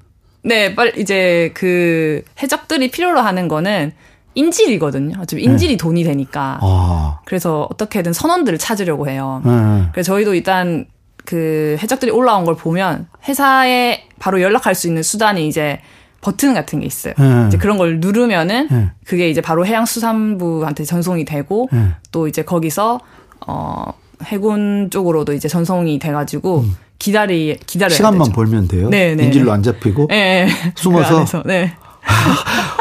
네, 0.43 0.75
빨리 0.75 1.01
이제 1.01 1.53
그 1.55 2.25
해적들이 2.43 2.91
필요로 2.91 3.21
하는 3.21 3.47
거는 3.47 3.93
인질이거든요. 4.39 5.17
어차피 5.21 5.43
인질이 5.43 5.73
네. 5.73 5.77
돈이 5.77 6.05
되니까. 6.05 6.59
아. 6.63 7.19
그래서 7.25 7.67
어떻게든 7.71 8.13
선원들을 8.13 8.59
찾으려고 8.59 9.09
해요. 9.09 9.43
네. 9.45 9.89
그래서 9.93 10.13
저희도 10.13 10.35
일단 10.35 10.87
그 11.25 11.77
해적들이 11.83 12.11
올라온 12.11 12.45
걸 12.45 12.57
보면 12.57 13.09
회사에 13.29 14.05
바로 14.19 14.41
연락할 14.41 14.75
수 14.75 14.87
있는 14.87 15.03
수단이 15.03 15.47
이제 15.49 15.81
버튼 16.21 16.55
같은 16.55 16.81
게 16.81 16.87
있어요. 16.87 17.15
네. 17.19 17.47
이제 17.49 17.59
그런 17.59 17.79
걸 17.79 18.01
누르면은 18.01 18.69
네. 18.71 18.91
그게 19.05 19.29
이제 19.29 19.41
바로 19.41 19.67
해양수산부한테 19.67 20.85
전송이 20.85 21.25
되고 21.25 21.69
네. 21.73 21.91
또 22.13 22.29
이제 22.29 22.43
거기서 22.43 23.01
어 23.47 23.93
해군 24.25 24.89
쪽으로도 24.91 25.33
이제 25.33 25.49
전송이 25.49 25.99
돼가지고 25.99 26.61
음. 26.61 26.77
기다리 26.99 27.57
기다려 27.67 27.91
시간만 27.91 28.25
되죠. 28.25 28.33
벌면 28.33 28.69
돼요. 28.69 28.89
네, 28.89 29.15
네 29.15 29.27
인질로 29.27 29.53
안 29.53 29.63
잡히고 29.63 30.09
네, 30.09 30.49
숨어서 30.75 31.43
그 31.43 31.49
네. 31.49 31.73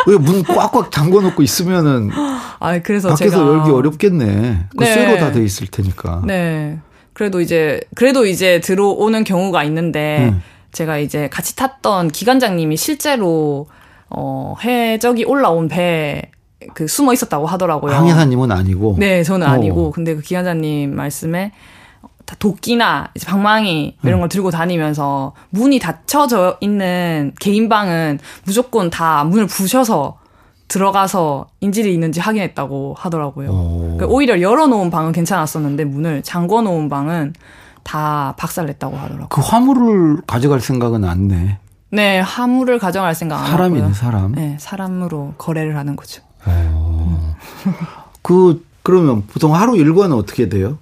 왜문 0.07 0.43
꽉꽉 0.43 0.91
잠궈 0.91 1.21
놓고 1.21 1.43
있으면은 1.43 2.09
아 2.59 2.79
그래서 2.81 3.09
밖에서 3.09 3.37
제가 3.37 3.47
열기 3.47 3.71
어렵겠네. 3.71 4.67
그 4.77 4.83
네. 4.83 4.93
쇠로 4.93 5.17
다 5.17 5.31
돼 5.31 5.43
있을 5.43 5.67
테니까. 5.67 6.21
네. 6.25 6.79
그래도 7.13 7.41
이제 7.41 7.81
그래도 7.95 8.25
이제 8.25 8.59
들어오는 8.61 9.23
경우가 9.23 9.63
있는데 9.65 10.29
음. 10.31 10.41
제가 10.71 10.97
이제 10.99 11.27
같이 11.29 11.55
탔던 11.55 12.09
기관장님이 12.09 12.77
실제로 12.77 13.67
어 14.09 14.55
해적이 14.63 15.25
올라온 15.25 15.67
배그 15.67 16.87
숨어 16.87 17.13
있었다고 17.13 17.45
하더라고요. 17.47 17.93
항해사님은 17.93 18.51
아니고. 18.51 18.95
네, 18.99 19.23
저는 19.23 19.45
아니고. 19.47 19.87
어. 19.87 19.91
근데 19.91 20.15
그 20.15 20.21
기관장님 20.21 20.95
말씀에 20.95 21.51
도끼나 22.35 23.09
이제 23.15 23.25
방망이 23.25 23.97
이런 24.03 24.15
음. 24.15 24.19
걸 24.21 24.29
들고 24.29 24.51
다니면서 24.51 25.33
문이 25.49 25.79
닫혀져 25.79 26.57
있는 26.61 27.33
개인 27.39 27.69
방은 27.69 28.19
무조건 28.43 28.89
다 28.89 29.23
문을 29.23 29.47
부셔서 29.47 30.17
들어가서 30.67 31.47
인질이 31.61 31.93
있는지 31.93 32.19
확인했다고 32.19 32.95
하더라고요. 32.97 33.47
그러니까 33.49 34.05
오히려 34.07 34.41
열어놓은 34.41 34.89
방은 34.91 35.13
괜찮았었는데 35.13 35.85
문을 35.85 36.23
잠궈놓은 36.23 36.89
방은 36.89 37.33
다 37.83 38.35
박살냈다고 38.37 38.97
하더라고요. 38.97 39.29
그 39.29 39.39
화물을 39.39 40.21
가져갈 40.27 40.59
생각은 40.59 41.05
안 41.05 41.29
내. 41.29 41.57
네, 41.89 42.19
화물을 42.19 42.79
가져갈 42.79 43.15
생각 43.15 43.39
안 43.39 43.47
사람이네, 43.47 43.93
사람. 43.93 44.33
네, 44.33 44.57
사람으로 44.59 45.35
거래를 45.37 45.77
하는 45.77 45.95
거죠. 45.95 46.21
음. 46.47 47.33
그 48.21 48.65
그러면 48.83 49.25
보통 49.25 49.55
하루 49.55 49.77
일과는 49.77 50.15
어떻게 50.17 50.49
돼요? 50.49 50.77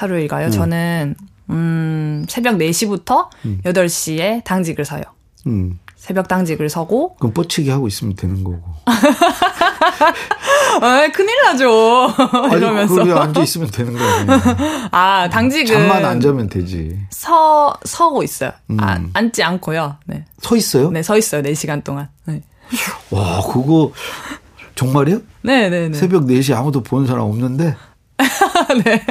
하루 0.00 0.18
일과요? 0.18 0.46
음. 0.46 0.50
저는 0.50 1.14
음, 1.50 2.24
새벽 2.26 2.56
4시부터 2.56 3.28
음. 3.44 3.60
8시에 3.64 4.42
당직을 4.44 4.86
서요. 4.86 5.02
음. 5.46 5.78
새벽 5.94 6.26
당직을 6.26 6.70
서고. 6.70 7.16
그럼 7.16 7.34
뻗치기 7.34 7.68
하고 7.68 7.86
있으면 7.86 8.14
되는 8.16 8.42
거고. 8.42 8.62
아, 10.80 11.06
큰일 11.12 11.42
나죠. 11.44 12.08
이러면서. 12.56 12.94
거기 12.94 13.12
앉아 13.12 13.42
있으면 13.42 13.70
되는 13.70 13.92
거예요. 13.92 14.26
아, 14.90 15.28
당직은. 15.28 15.66
잠만 15.66 16.06
안 16.06 16.18
자면 16.20 16.48
되지. 16.48 16.98
서, 17.10 17.74
서고 17.84 18.22
있어요. 18.22 18.52
음. 18.70 18.78
아, 18.80 18.98
앉지 19.12 19.42
않고요. 19.42 19.96
네. 20.06 20.24
서 20.40 20.56
있어요? 20.56 20.90
네, 20.90 21.02
서 21.02 21.18
있어요. 21.18 21.42
4시간 21.42 21.84
동안. 21.84 22.08
네. 22.24 22.42
와, 23.10 23.42
그거, 23.42 23.92
정말이요? 24.76 25.20
네 25.42 25.68
네네. 25.68 25.88
네. 25.90 25.98
새벽 25.98 26.24
4시 26.24 26.56
아무도 26.56 26.82
보는 26.82 27.06
사람 27.06 27.24
없는데? 27.24 27.76
네. 28.84 29.02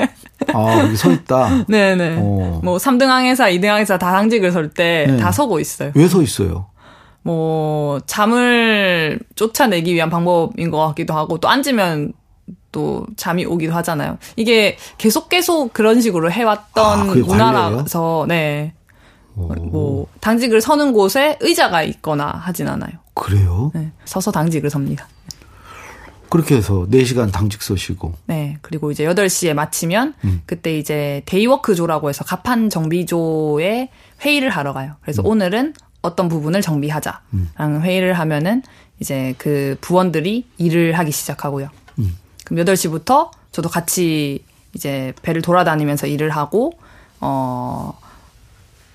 아, 0.54 0.80
여기 0.80 0.96
서 0.96 1.12
있다? 1.12 1.66
네네. 1.70 2.18
어. 2.20 2.62
뭐, 2.64 2.78
3등 2.78 3.06
항해사, 3.06 3.46
2등 3.52 3.66
항해사 3.68 3.98
다 3.98 4.12
당직을 4.12 4.52
설 4.52 4.70
때다 4.70 5.26
네. 5.26 5.32
서고 5.32 5.60
있어요. 5.60 5.92
왜 5.96 6.08
서 6.08 6.22
있어요? 6.22 6.68
뭐 7.22 8.00
잠을 8.06 9.20
쫓아내기 9.36 9.94
위한 9.94 10.10
방법인 10.10 10.72
것 10.72 10.78
같기도 10.88 11.14
하고 11.14 11.38
또 11.38 11.50
앉으면 11.50 12.14
또 12.72 13.06
잠이 13.18 13.46
오기도 13.46 13.74
하잖아요. 13.74 14.18
이게 14.38 14.78
계속 14.98 15.28
계속 15.28 15.74
그런 15.74 16.02
식으로 16.02 16.32
해왔던 16.32 17.00
아, 17.10 17.14
문화라서 17.14 18.26
네. 18.28 18.74
오. 19.36 19.54
뭐 19.56 20.08
당직을 20.22 20.62
서는 20.62 20.94
곳에 20.94 21.38
의자가 21.42 21.84
있거나 21.84 22.28
하진 22.30 22.68
않아요. 22.68 22.92
그래요? 23.14 23.72
네. 23.76 23.92
서서 24.06 24.32
당직을 24.32 24.70
섭니다. 24.70 25.08
그렇게 26.30 26.56
해서 26.56 26.86
4시간 26.90 27.32
당직 27.32 27.62
서시고. 27.62 28.14
네. 28.28 28.58
그리고 28.62 28.92
이제 28.92 29.06
8시에 29.06 29.54
마치면 29.54 30.14
음. 30.24 30.42
그때 30.46 30.78
이제 30.78 31.22
day 31.26 31.45
work조라고 31.45 32.10
해서 32.10 32.24
갑판 32.24 32.70
정비조에 32.70 33.90
회의를 34.22 34.50
하러 34.50 34.74
가요. 34.74 34.96
그래서 35.02 35.22
음. 35.24 35.28
오늘은 35.28 35.74
어떤 36.02 36.30
부분을 36.30 36.62
정비하자 36.62 37.22
라는 37.56 37.78
음. 37.78 37.82
회의를 37.82 38.14
하면은 38.14 38.62
이제 39.00 39.34
그 39.38 39.78
부원들이 39.82 40.46
일을 40.58 40.98
하기 40.98 41.12
시작하고요. 41.12 41.70
음. 42.00 42.18
그럼 42.46 42.66
8시부터 42.66 43.32
저도 43.52 43.70
같이 43.70 44.44
이제 44.74 45.14
배를 45.22 45.42
돌아다니면서 45.42 46.08
일을 46.08 46.30
하고 46.30 46.74
어 47.20 47.98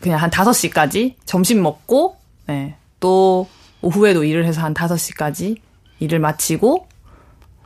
그냥 0.00 0.20
한 0.20 0.30
5시까지 0.30 1.14
점심 1.24 1.62
먹고 1.62 2.16
네. 2.46 2.76
또 3.00 3.48
오후에도 3.82 4.24
일을 4.24 4.44
해서 4.46 4.62
한 4.62 4.72
5시까지 4.72 5.56
일을 5.98 6.18
마치고 6.20 6.86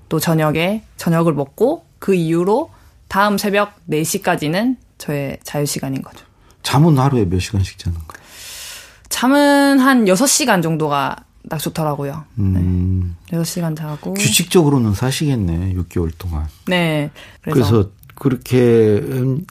또 0.09 0.19
저녁에 0.19 0.83
저녁을 0.97 1.35
먹고 1.35 1.85
그 1.99 2.15
이후로 2.15 2.71
다음 3.09 3.39
새벽 3.39 3.75
4시까지는 3.91 4.77
저의 4.99 5.39
자유 5.43 5.67
시간인 5.67 6.03
거죠. 6.03 6.25
잠은 6.63 6.99
하루에 6.99 7.25
몇 7.25 7.39
시간씩 7.41 7.79
자는 7.79 7.97
거예요? 7.97 8.29
잠은 9.09 9.79
한 9.79 10.05
6시간 10.05 10.63
정도가 10.63 11.17
딱 11.49 11.59
좋더라고요. 11.59 12.25
음. 12.39 13.17
네. 13.31 13.39
6시간 13.39 13.77
자고. 13.77 14.13
규칙적으로는 14.15 14.93
사시겠네, 14.93 15.75
6개월 15.75 16.13
동안. 16.19 16.47
네. 16.67 17.11
그래서, 17.41 17.71
그래서 17.71 17.91
그렇게 18.15 18.59
음, 19.03 19.45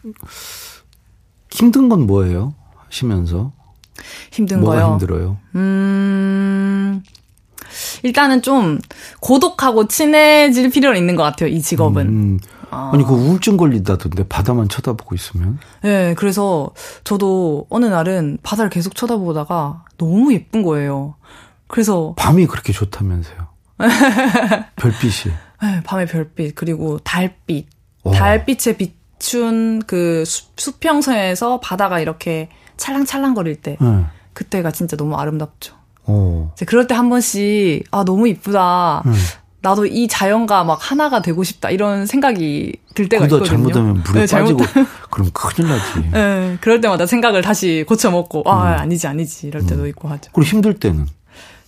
힘든 1.50 1.90
건 1.90 2.06
뭐예요? 2.06 2.54
하시면서. 2.76 3.52
힘든 4.32 4.60
뭐가 4.60 4.76
거요? 4.76 4.92
힘들어요? 4.92 5.38
음. 5.56 7.02
일단은 8.04 8.42
좀 8.42 8.80
고독하고 9.20 9.88
친해질 9.88 10.70
필요는 10.70 11.00
있는 11.00 11.16
것 11.16 11.24
같아요, 11.24 11.50
이 11.50 11.62
직업은. 11.62 12.08
음. 12.08 12.40
아. 12.70 12.92
아니 12.94 13.04
그 13.04 13.14
우울증 13.14 13.58
걸린다던데 13.58 14.28
바다만 14.28 14.68
쳐다보고 14.68 15.16
있으면? 15.16 15.60
네, 15.82 16.14
그래서 16.16 16.70
저도 17.04 17.66
어느 17.70 17.86
날은 17.86 18.40
바다를 18.44 18.70
계속 18.70 18.96
쳐다보다가 18.96 19.86
너무 19.98 20.34
예쁜 20.34 20.64
거예요. 20.64 21.16
그래서 21.68 22.14
밤이 22.18 22.48
그렇게 22.48 22.74
좋다면서요? 22.74 23.48
별빛이. 24.76 25.34
네, 25.62 25.82
밤의 25.84 26.08
별빛 26.08 26.56
그리고 26.56 27.00
달빛, 27.00 27.68
와. 28.04 28.14
달빛에 28.14 28.78
비춘 28.78 29.82
그 29.86 30.24
수, 30.26 30.46
수평선에서 30.56 31.60
바다가 31.60 32.00
이렇게 32.00 32.50
찰랑찰랑거릴 32.78 33.62
때, 33.62 33.78
네. 33.80 34.06
그때가 34.34 34.72
진짜 34.72 34.96
너무 34.98 35.16
아름답죠. 35.16 35.76
오. 36.08 36.50
이제 36.54 36.66
그럴 36.66 36.88
때 36.88 36.94
한 36.96 37.10
번씩 37.10 37.86
아 37.92 38.04
너무 38.06 38.28
이쁘다. 38.28 39.04
음. 39.06 39.14
나도 39.62 39.86
이 39.88 40.08
자연과 40.08 40.64
막 40.64 40.78
하나가 40.80 41.22
되고 41.22 41.44
싶다 41.44 41.70
이런 41.72 42.06
생각이 42.06 42.74
들 42.94 43.10
때가 43.10 43.26
있거든요. 43.26 43.46
잘못하면 43.48 44.04
물에 44.06 44.26
네, 44.26 44.38
빠지고 44.38 44.60
그럼 45.10 45.30
큰일 45.34 45.70
나지. 45.70 46.10
네, 46.12 46.58
그럴 46.62 46.80
때마다 46.80 47.06
생각을 47.06 47.42
다시 47.42 47.84
고쳐 47.88 48.10
먹고 48.12 48.44
아 48.46 48.76
음. 48.76 48.80
아니지 48.80 49.08
아니지 49.08 49.48
이럴 49.48 49.66
때도 49.66 49.82
음. 49.84 49.88
있고 49.88 50.08
하죠. 50.10 50.32
그리고 50.34 50.48
힘들 50.50 50.76
때는 50.76 51.08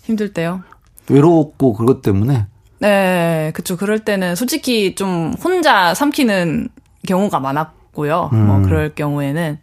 힘들 0.04 0.34
때요. 0.34 0.62
외롭고 1.10 1.74
그것 1.74 2.02
때문에. 2.02 2.46
네, 2.80 3.52
그쵸. 3.54 3.76
그럴 3.76 4.00
때는 4.00 4.36
솔직히 4.36 4.96
좀 4.96 5.34
혼자 5.44 5.94
삼키는 5.94 6.70
경우가 7.08 7.40
많았고요. 7.40 8.30
뭐 8.32 8.40
음. 8.40 8.48
뭐 8.48 8.62
그럴 8.62 8.94
경우에는 8.96 9.58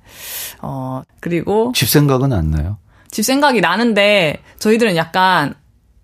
어 0.63 1.03
그리고 1.21 1.73
집 1.75 1.89
생각은 1.89 2.33
안 2.33 2.51
나요. 2.51 2.77
집 3.11 3.23
생각이 3.25 3.61
나는데 3.61 4.43
저희들은 4.59 4.97
약간 4.97 5.55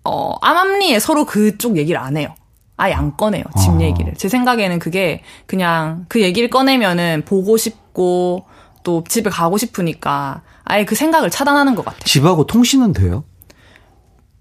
어, 0.03 0.33
암암리에 0.41 0.99
서로 0.99 1.25
그쪽 1.25 1.77
얘기를 1.77 1.99
안 1.99 2.17
해요. 2.17 2.35
아예 2.75 2.93
안 2.93 3.15
꺼내요. 3.15 3.43
집 3.61 3.71
아. 3.71 3.81
얘기를. 3.81 4.13
제 4.15 4.27
생각에는 4.27 4.79
그게 4.79 5.21
그냥 5.45 6.05
그 6.09 6.21
얘기를 6.21 6.49
꺼내면은 6.49 7.23
보고 7.25 7.55
싶고 7.57 8.45
또 8.83 9.03
집에 9.07 9.29
가고 9.29 9.57
싶으니까 9.57 10.41
아예 10.65 10.85
그 10.85 10.95
생각을 10.95 11.29
차단하는 11.29 11.75
것 11.75 11.85
같아요. 11.85 12.03
집하고 12.03 12.45
통신은 12.45 12.93
돼요? 12.93 13.23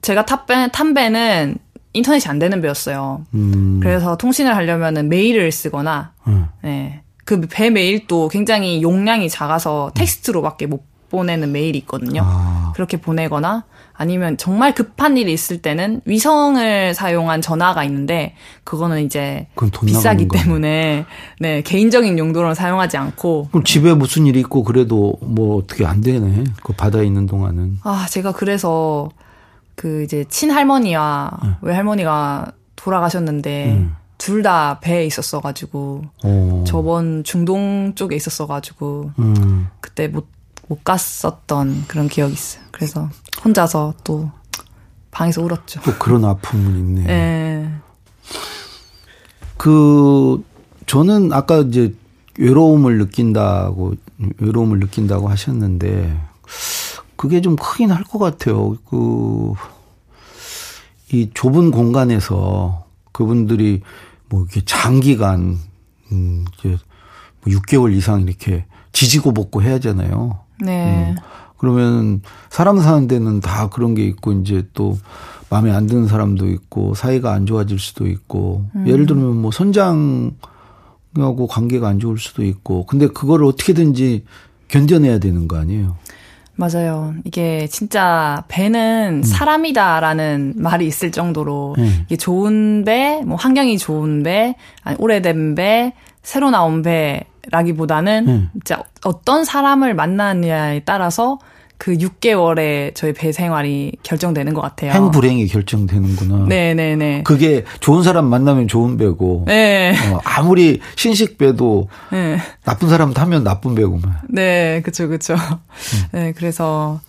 제가 0.00 0.24
탑배, 0.24 0.70
탄 0.72 0.94
배는 0.94 1.58
인터넷이 1.92 2.28
안 2.28 2.38
되는 2.38 2.60
배였어요. 2.60 3.24
음. 3.34 3.80
그래서 3.80 4.16
통신을 4.16 4.56
하려면은 4.56 5.08
메일을 5.08 5.52
쓰거나, 5.52 6.14
음. 6.26 6.46
네. 6.62 7.02
그배 7.24 7.70
메일도 7.70 8.28
굉장히 8.28 8.82
용량이 8.82 9.28
작아서 9.28 9.92
텍스트로밖에 9.94 10.66
못 10.66 10.84
보내는 11.12 11.52
메일이 11.52 11.78
있거든요. 11.78 12.22
아. 12.24 12.72
그렇게 12.74 12.96
보내거나 12.96 13.64
아니면 13.92 14.38
정말 14.38 14.74
급한 14.74 15.18
일이 15.18 15.32
있을 15.32 15.60
때는 15.60 16.00
위성을 16.06 16.94
사용한 16.94 17.42
전화가 17.42 17.84
있는데 17.84 18.34
그거는 18.64 19.04
이제 19.04 19.46
비싸기 19.84 20.28
때문에 20.28 21.04
네 21.38 21.62
개인적인 21.62 22.18
용도로 22.18 22.54
사용하지 22.54 22.96
않고 22.96 23.48
그럼 23.50 23.62
집에 23.64 23.92
무슨 23.94 24.26
일이 24.26 24.40
있고 24.40 24.64
그래도 24.64 25.14
뭐 25.20 25.58
어떻게 25.58 25.84
안 25.84 26.00
되네 26.00 26.44
그 26.62 26.72
바다에 26.72 27.04
있는 27.04 27.26
동안은 27.26 27.78
아 27.84 28.06
제가 28.08 28.32
그래서 28.32 29.10
그 29.76 30.02
이제 30.02 30.24
친할머니와 30.28 31.38
네. 31.42 31.50
외할머니가 31.60 32.52
돌아가셨는데 32.76 33.72
음. 33.72 33.94
둘다 34.18 34.78
배에 34.80 35.04
있었어가지고 35.04 36.04
오. 36.24 36.64
저번 36.64 37.24
중동 37.24 37.92
쪽에 37.94 38.16
있었어가지고 38.16 39.10
음. 39.18 39.68
그때 39.80 40.08
못 40.08 40.26
못 40.68 40.82
갔었던 40.84 41.84
그런 41.88 42.08
기억이 42.08 42.32
있어요. 42.32 42.64
그래서 42.70 43.08
혼자서 43.44 43.94
또 44.04 44.30
방에서 45.10 45.42
울었죠. 45.42 45.80
또 45.82 45.92
그런 45.98 46.24
아픔은 46.24 46.76
있네요. 46.78 47.06
네. 47.06 47.70
그 49.56 50.42
저는 50.86 51.32
아까 51.32 51.58
이제 51.58 51.94
외로움을 52.38 52.98
느낀다고 52.98 53.94
외로움을 54.38 54.80
느낀다고 54.80 55.28
하셨는데 55.28 56.18
그게 57.16 57.40
좀 57.40 57.56
크긴 57.56 57.90
할 57.90 58.04
것 58.04 58.18
같아요. 58.18 58.76
그 58.88 59.54
이 61.14 61.28
좁은 61.34 61.72
공간에서 61.72 62.86
그분들이 63.12 63.82
뭐 64.30 64.40
이렇게 64.40 64.62
장기간 64.64 65.58
음 66.10 66.46
이제 66.58 66.78
뭐 67.42 67.52
6개월 67.52 67.92
이상 67.94 68.22
이렇게 68.22 68.64
지지고 68.92 69.34
볶고 69.34 69.62
해야 69.62 69.74
하잖아요. 69.74 70.38
네. 70.64 71.10
음. 71.10 71.16
그러면 71.58 72.22
사람 72.50 72.80
사는 72.80 73.06
데는 73.06 73.40
다 73.40 73.68
그런 73.68 73.94
게 73.94 74.04
있고 74.04 74.32
이제 74.32 74.66
또 74.74 74.98
마음에 75.48 75.70
안 75.70 75.86
드는 75.86 76.08
사람도 76.08 76.48
있고 76.48 76.94
사이가 76.94 77.32
안 77.32 77.46
좋아질 77.46 77.78
수도 77.78 78.06
있고 78.06 78.64
음. 78.74 78.88
예를 78.88 79.06
들면 79.06 79.36
뭐 79.36 79.50
선장 79.50 80.32
하고 81.16 81.46
관계가 81.46 81.88
안 81.88 81.98
좋을 81.98 82.18
수도 82.18 82.42
있고. 82.44 82.86
근데 82.86 83.06
그걸 83.06 83.44
어떻게든지 83.44 84.24
견뎌내야 84.68 85.18
되는 85.18 85.46
거 85.48 85.58
아니에요? 85.58 85.96
맞아요. 86.54 87.14
이게 87.24 87.66
진짜 87.66 88.44
배는 88.48 89.20
음. 89.20 89.22
사람이다라는 89.22 90.54
말이 90.56 90.86
있을 90.86 91.10
정도로 91.10 91.74
네. 91.78 91.90
이게 92.06 92.16
좋은 92.16 92.84
배, 92.84 93.22
뭐 93.24 93.36
환경이 93.36 93.78
좋은 93.78 94.22
배, 94.22 94.54
아니 94.82 94.96
오래된 94.98 95.54
배, 95.54 95.94
새로 96.22 96.50
나온 96.50 96.82
배 96.82 97.24
라기보다는 97.50 98.24
네. 98.26 98.48
진짜 98.52 98.82
어떤 99.04 99.44
사람을 99.44 99.94
만나느냐에 99.94 100.80
따라서 100.84 101.38
그 101.82 101.94
6개월의 101.94 102.94
저희 102.94 103.12
배 103.12 103.32
생활이 103.32 103.96
결정되는 104.04 104.54
것 104.54 104.60
같아요. 104.60 104.92
행 104.92 105.10
불행이 105.10 105.48
결정되는구나. 105.48 106.46
네네네. 106.46 106.74
네, 106.74 106.96
네. 106.96 107.22
그게 107.24 107.64
좋은 107.80 108.04
사람 108.04 108.26
만나면 108.26 108.68
좋은 108.68 108.96
배고. 108.96 109.46
네. 109.48 109.92
어, 110.12 110.20
아무리 110.24 110.80
신식 110.94 111.38
배도 111.38 111.88
네. 112.12 112.38
나쁜 112.64 112.88
사람 112.88 113.12
타면 113.12 113.42
나쁜 113.42 113.74
배고만. 113.74 114.20
네, 114.28 114.80
그쵸, 114.84 115.08
그쵸. 115.08 115.34
음. 115.34 116.06
네, 116.12 116.32
그래서 116.36 117.00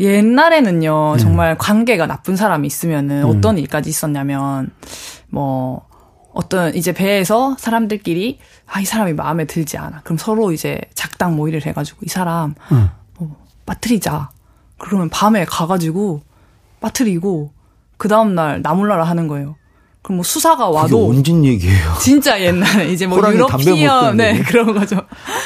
옛날에는요, 0.00 1.14
네. 1.16 1.22
정말 1.22 1.58
관계가 1.58 2.06
나쁜 2.06 2.36
사람이 2.36 2.66
있으면은 2.66 3.24
음. 3.24 3.28
어떤 3.28 3.58
일까지 3.58 3.90
있었냐면, 3.90 4.70
뭐, 5.28 5.85
어떤 6.36 6.74
이제 6.74 6.92
배에서 6.92 7.56
사람들끼리 7.58 8.38
아, 8.66 8.80
이 8.80 8.84
사람이 8.84 9.14
마음에 9.14 9.46
들지 9.46 9.78
않아. 9.78 10.02
그럼 10.04 10.18
서로 10.18 10.52
이제 10.52 10.78
작당 10.94 11.34
모의를 11.34 11.64
해가지고 11.64 12.00
이 12.04 12.08
사람 12.08 12.54
음. 12.72 12.90
빠트리자. 13.64 14.28
그러면 14.76 15.08
밤에 15.08 15.46
가가지고 15.46 16.20
빠트리고 16.80 17.52
그 17.96 18.08
다음 18.08 18.34
날 18.34 18.60
나몰라라 18.60 19.04
하는 19.04 19.28
거예요. 19.28 19.56
그럼 20.02 20.16
뭐 20.16 20.24
수사가 20.24 20.68
와도 20.68 21.08
언진 21.08 21.42
얘기예요. 21.42 21.94
진짜 22.02 22.38
옛날에 22.40 22.92
이제 22.92 23.06
뭐 23.06 23.18
유러피언 23.18 24.18
네 24.18 24.42
그런 24.42 24.74
거죠. 24.74 25.00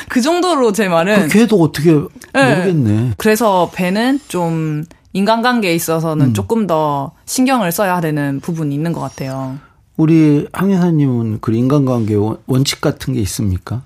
그 0.09 0.21
정도로 0.21 0.73
제 0.73 0.89
말은 0.89 1.29
그 1.29 1.39
걔도 1.39 1.63
어떻게 1.63 1.93
네. 2.35 2.57
모르겠네. 2.57 3.13
그래서 3.17 3.71
배는 3.73 4.19
좀 4.27 4.85
인간관계에 5.13 5.73
있어서는 5.73 6.27
음. 6.27 6.35
조금 6.35 6.67
더 6.67 7.13
신경을 7.27 7.71
써야 7.71 8.01
되는 8.01 8.41
부분이 8.41 8.75
있는 8.75 8.93
것 8.93 9.01
같아요. 9.01 9.59
우리 10.01 10.49
황 10.55 10.73
여사님은 10.73 11.41
그 11.43 11.53
인간관계 11.53 12.15
원칙 12.47 12.81
같은 12.81 13.13
게 13.13 13.21
있습니까? 13.21 13.83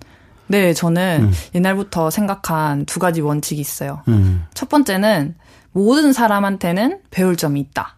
네, 0.47 0.73
저는 0.73 1.23
음. 1.25 1.33
옛날부터 1.57 2.11
생각한 2.11 2.87
두 2.87 3.01
가지 3.01 3.21
원칙이 3.21 3.61
있어요. 3.61 4.03
음. 4.07 4.45
첫 4.55 4.69
번째는 4.69 5.35
모든 5.73 6.13
사람한테는 6.13 7.01
배울 7.11 7.35
점이 7.35 7.59
있다. 7.59 7.97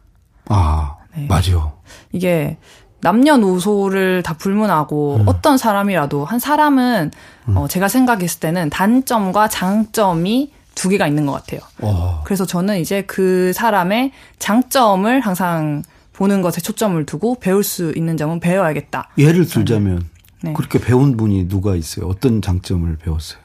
아, 0.49 0.97
네. 1.15 1.27
맞아요. 1.29 1.75
이게 2.11 2.57
남녀노소를 3.03 4.23
다 4.23 4.33
불문하고 4.33 5.17
음. 5.17 5.23
어떤 5.27 5.59
사람이라도 5.59 6.25
한 6.25 6.39
사람은 6.39 7.11
음. 7.49 7.57
어, 7.59 7.69
제가 7.69 7.89
생각했을 7.89 8.41
때는 8.41 8.71
단점과 8.71 9.49
장점이 9.49 10.53
두 10.75 10.89
개가 10.89 11.07
있는 11.07 11.27
것 11.27 11.33
같아요. 11.33 11.61
와. 11.83 12.23
그래서 12.25 12.47
저는 12.47 12.79
이제 12.81 13.03
그 13.03 13.53
사람의 13.53 14.13
장점을 14.39 15.21
항상 15.21 15.83
보는 16.17 16.41
것에 16.41 16.61
초점을 16.61 17.05
두고 17.05 17.39
배울 17.41 17.63
수 17.63 17.93
있는 17.95 18.17
점은 18.17 18.41
배워야겠다. 18.41 19.11
예를 19.19 19.47
들자면 19.47 20.09
네. 20.43 20.55
그렇게 20.55 20.81
배운 20.81 21.17
분이 21.17 21.49
누가 21.49 21.77
있어요? 21.77 22.07
어떤 22.07 22.41
장점을 22.41 22.97
배웠어요? 22.97 23.41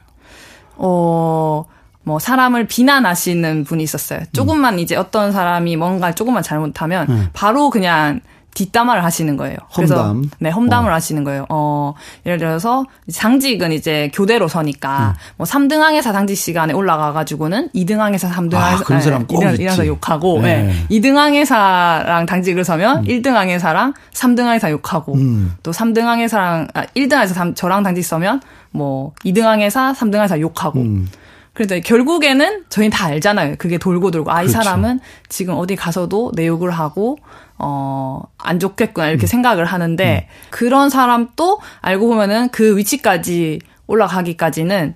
어, 0.76 1.64
뭐 2.02 2.18
사람을 2.18 2.66
비난하시는 2.66 3.64
분이 3.64 3.82
있었어요. 3.82 4.20
조금만 4.32 4.74
음. 4.74 4.78
이제 4.78 4.96
어떤 4.96 5.32
사람이 5.32 5.76
뭔가 5.76 6.12
조금만 6.12 6.42
잘못하면 6.42 7.08
음. 7.10 7.28
바로 7.34 7.68
그냥 7.68 8.20
뒷담화를 8.54 9.02
하시는 9.04 9.36
거예요. 9.36 9.56
험담. 9.76 9.76
그래서 9.76 10.16
네, 10.38 10.50
험담을 10.50 10.90
어. 10.90 10.94
하시는 10.94 11.24
거예요. 11.24 11.46
어, 11.48 11.94
예를 12.26 12.38
들어서 12.38 12.84
장직은 13.10 13.72
이제 13.72 14.10
교대로 14.12 14.48
서니까 14.48 15.14
음. 15.16 15.34
뭐 15.38 15.46
3등항에서 15.46 16.12
장직 16.12 16.36
시간에 16.36 16.72
올라가 16.72 17.12
가지고는 17.12 17.70
2등항에서 17.74 18.30
3등항에서 18.30 18.80
아, 18.80 18.82
그런 18.84 19.00
사람 19.00 19.26
꼭 19.26 19.44
네, 19.44 19.54
이래서 19.54 19.86
욕하고 19.86 20.40
네. 20.42 20.64
네. 20.64 20.86
2등항에사랑 20.90 22.26
당직을 22.26 22.64
서면 22.64 22.98
음. 22.98 23.04
1등항에사랑 23.04 23.94
3등항에사 24.12 24.70
욕하고 24.70 25.14
음. 25.14 25.54
또 25.62 25.70
3등항에사랑 25.70 26.68
아, 26.74 26.86
1등항에서 26.94 27.56
저랑 27.56 27.82
당직 27.82 28.02
서면 28.02 28.40
뭐 28.70 29.12
2등항에사, 29.24 29.94
3등항에사 29.94 30.40
욕하고 30.40 30.80
음. 30.80 31.08
그런데 31.52 31.80
결국에는 31.80 32.64
저희는 32.68 32.90
다 32.90 33.06
알잖아요. 33.06 33.56
그게 33.58 33.76
돌고 33.78 34.10
돌고 34.10 34.30
아이 34.30 34.46
그렇죠. 34.46 34.62
사람은 34.62 35.00
지금 35.28 35.54
어디 35.54 35.76
가서도 35.76 36.32
내 36.34 36.46
욕을 36.46 36.70
하고 36.70 37.18
어, 37.64 38.22
안 38.38 38.58
좋겠구나, 38.58 39.08
이렇게 39.08 39.24
음. 39.24 39.28
생각을 39.28 39.64
하는데, 39.66 40.28
음. 40.28 40.46
그런 40.50 40.90
사람 40.90 41.28
또 41.36 41.60
알고 41.80 42.08
보면은 42.08 42.48
그 42.48 42.76
위치까지 42.76 43.60
올라가기까지는 43.86 44.94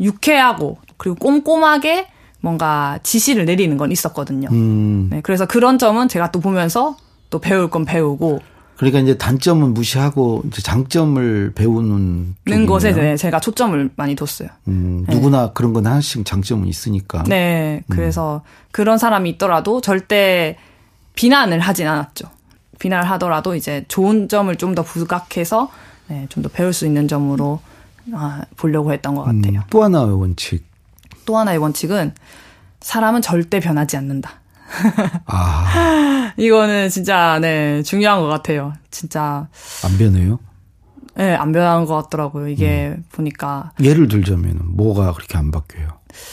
유쾌하고, 0.00 0.78
그리고 0.96 1.16
꼼꼼하게 1.16 2.08
뭔가 2.40 2.98
지시를 3.02 3.44
내리는 3.44 3.76
건 3.76 3.92
있었거든요. 3.92 4.48
음. 4.52 5.08
네, 5.10 5.20
그래서 5.22 5.44
그런 5.44 5.78
점은 5.78 6.08
제가 6.08 6.30
또 6.30 6.40
보면서 6.40 6.96
또 7.28 7.40
배울 7.40 7.68
건 7.68 7.84
배우고, 7.84 8.40
그러니까 8.78 9.00
이제 9.00 9.18
단점은 9.18 9.74
무시하고 9.74 10.44
이제 10.46 10.62
장점을 10.62 11.52
배우는 11.54 12.36
는 12.46 12.66
것에 12.66 12.92
네, 12.92 13.16
제가 13.16 13.40
초점을 13.40 13.90
많이 13.96 14.14
뒀어요. 14.14 14.48
음, 14.68 15.04
네. 15.08 15.14
누구나 15.14 15.46
네. 15.46 15.50
그런 15.52 15.72
건 15.72 15.86
하나씩 15.86 16.24
장점은 16.24 16.68
있으니까. 16.68 17.24
네, 17.24 17.82
그래서 17.88 18.42
음. 18.44 18.48
그런 18.70 18.96
사람이 18.96 19.30
있더라도 19.30 19.80
절대 19.80 20.56
비난을 21.16 21.58
하진 21.58 21.88
않았죠. 21.88 22.28
비난을 22.78 23.10
하더라도 23.10 23.56
이제 23.56 23.84
좋은 23.88 24.28
점을 24.28 24.54
좀 24.56 24.74
더 24.76 24.82
부각해서 24.84 25.70
네, 26.06 26.26
좀 26.28 26.44
더 26.44 26.48
배울 26.48 26.72
수 26.72 26.86
있는 26.86 27.08
점으로 27.08 27.60
아, 28.12 28.42
보려고 28.56 28.92
했던 28.92 29.16
것 29.16 29.22
같아요. 29.24 29.58
음, 29.58 29.62
또 29.70 29.82
하나의 29.82 30.12
원칙. 30.18 30.64
또 31.26 31.36
하나의 31.36 31.58
원칙은 31.58 32.14
사람은 32.80 33.22
절대 33.22 33.58
변하지 33.58 33.96
않는다. 33.96 34.40
아. 35.26 36.32
이거는 36.36 36.88
진짜, 36.88 37.38
네, 37.40 37.82
중요한 37.82 38.20
것 38.20 38.26
같아요. 38.28 38.72
진짜. 38.90 39.48
안 39.84 39.98
변해요? 39.98 40.38
네, 41.16 41.34
안 41.34 41.52
변한 41.52 41.84
것 41.84 41.94
같더라고요. 42.04 42.48
이게 42.48 42.94
음. 42.96 43.04
보니까. 43.12 43.72
예를 43.82 44.08
들자면, 44.08 44.60
뭐가 44.64 45.12
그렇게 45.14 45.36
안 45.36 45.50
바뀌어요? 45.50 45.88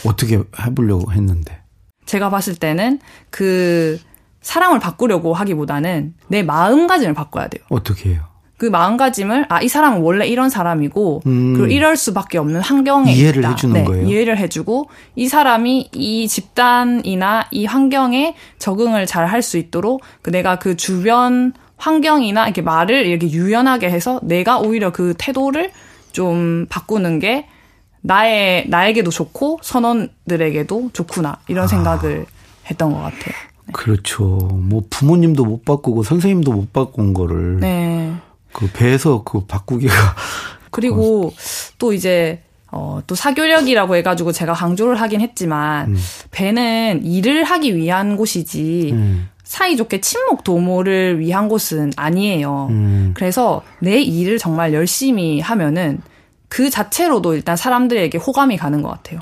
어떻게 0.06 0.40
해보려고 0.60 1.12
했는데? 1.12 1.60
제가 2.04 2.30
봤을 2.30 2.54
때는 2.54 3.00
그 3.30 3.98
사람을 4.42 4.78
바꾸려고 4.78 5.34
하기보다는 5.34 6.14
내 6.28 6.42
마음가짐을 6.44 7.14
바꿔야 7.14 7.48
돼요. 7.48 7.64
어떻게 7.68 8.10
해요? 8.10 8.22
그 8.56 8.66
마음가짐을 8.66 9.46
아 9.50 9.62
이 9.62 9.68
사람은 9.68 10.00
원래 10.00 10.26
이런 10.26 10.48
사람이고 10.48 11.22
음. 11.26 11.52
그리고 11.54 11.66
이럴 11.70 11.96
수밖에 11.96 12.38
없는 12.38 12.60
환경에 12.62 13.12
이해를 13.12 13.40
있다. 13.42 13.50
해주는 13.50 13.74
네, 13.74 13.84
거예요. 13.84 14.06
이해를 14.08 14.38
해주고 14.38 14.88
이 15.14 15.28
사람이 15.28 15.90
이 15.92 16.26
집단이나 16.28 17.46
이 17.50 17.66
환경에 17.66 18.34
적응을 18.58 19.06
잘 19.06 19.26
할 19.26 19.42
수 19.42 19.58
있도록 19.58 20.00
그 20.22 20.30
내가 20.30 20.58
그 20.58 20.76
주변 20.76 21.52
환경이나 21.76 22.44
이렇게 22.46 22.62
말을 22.62 23.04
이렇게 23.06 23.30
유연하게 23.30 23.90
해서 23.90 24.20
내가 24.22 24.58
오히려 24.58 24.90
그 24.92 25.12
태도를 25.18 25.70
좀 26.12 26.64
바꾸는 26.70 27.18
게 27.18 27.46
나의 28.00 28.66
나에게도 28.68 29.10
좋고 29.10 29.58
선원들에게도 29.62 30.90
좋구나 30.92 31.38
이런 31.48 31.64
아. 31.64 31.66
생각을 31.66 32.24
했던 32.70 32.90
것 32.92 32.98
같아요. 32.98 33.34
그렇죠. 33.72 34.24
뭐 34.52 34.84
부모님도 34.88 35.44
못 35.44 35.64
바꾸고 35.64 36.04
선생님도 36.04 36.52
못 36.52 36.72
바꾼 36.72 37.12
거를 37.12 37.58
네. 37.60 38.12
그 38.56 38.70
배에서 38.72 39.22
그 39.22 39.44
바꾸기가 39.44 39.94
그리고 40.70 41.32
또 41.78 41.92
이제 41.92 42.42
어, 42.72 43.00
또 43.06 43.14
사교력이라고 43.14 43.96
해가지고 43.96 44.32
제가 44.32 44.52
강조를 44.52 45.00
하긴 45.00 45.20
했지만, 45.20 45.90
음. 45.90 45.96
배는 46.32 47.04
일을 47.04 47.44
하기 47.44 47.76
위한 47.76 48.16
곳이지, 48.16 48.90
음. 48.92 49.28
사이좋게 49.44 50.00
친목 50.00 50.42
도모를 50.42 51.20
위한 51.20 51.48
곳은 51.48 51.92
아니에요. 51.96 52.66
음. 52.70 53.14
그래서 53.16 53.62
내 53.78 54.00
일을 54.00 54.38
정말 54.38 54.74
열심히 54.74 55.40
하면은 55.40 56.00
그 56.48 56.68
자체로도 56.68 57.34
일단 57.34 57.56
사람들에게 57.56 58.18
호감이 58.18 58.56
가는 58.56 58.82
것 58.82 58.88
같아요. 58.88 59.20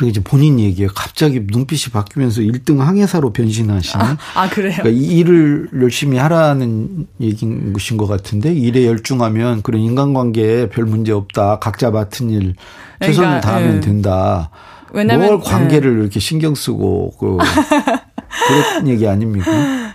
그리고 0.00 0.10
이제 0.12 0.20
본인 0.22 0.58
얘기예요. 0.58 0.88
갑자기 0.94 1.44
눈빛이 1.46 1.92
바뀌면서 1.92 2.40
1등 2.40 2.78
항해사로 2.78 3.34
변신하시는. 3.34 4.02
아, 4.02 4.16
아 4.34 4.48
그래요? 4.48 4.76
그러니까 4.78 4.98
일을 4.98 5.68
열심히 5.78 6.16
하라는 6.16 7.06
얘기인 7.20 7.74
것인 7.74 7.98
것 7.98 8.06
같은데 8.06 8.50
일에 8.50 8.86
열중하면 8.86 9.60
그런 9.60 9.82
인간관계에 9.82 10.70
별 10.70 10.86
문제 10.86 11.12
없다. 11.12 11.58
각자 11.58 11.90
맡은 11.90 12.30
일 12.30 12.54
최선을 13.02 13.28
그러니까, 13.28 13.40
다하면 13.46 13.74
네. 13.74 13.80
된다. 13.80 14.48
왜냐면 14.94 15.26
뭘 15.26 15.40
관계를 15.40 15.96
네. 15.96 16.00
이렇게 16.00 16.18
신경 16.18 16.54
쓰고 16.54 17.12
그 17.20 17.36
그런 18.48 18.88
얘기 18.88 19.06
아닙니까? 19.06 19.89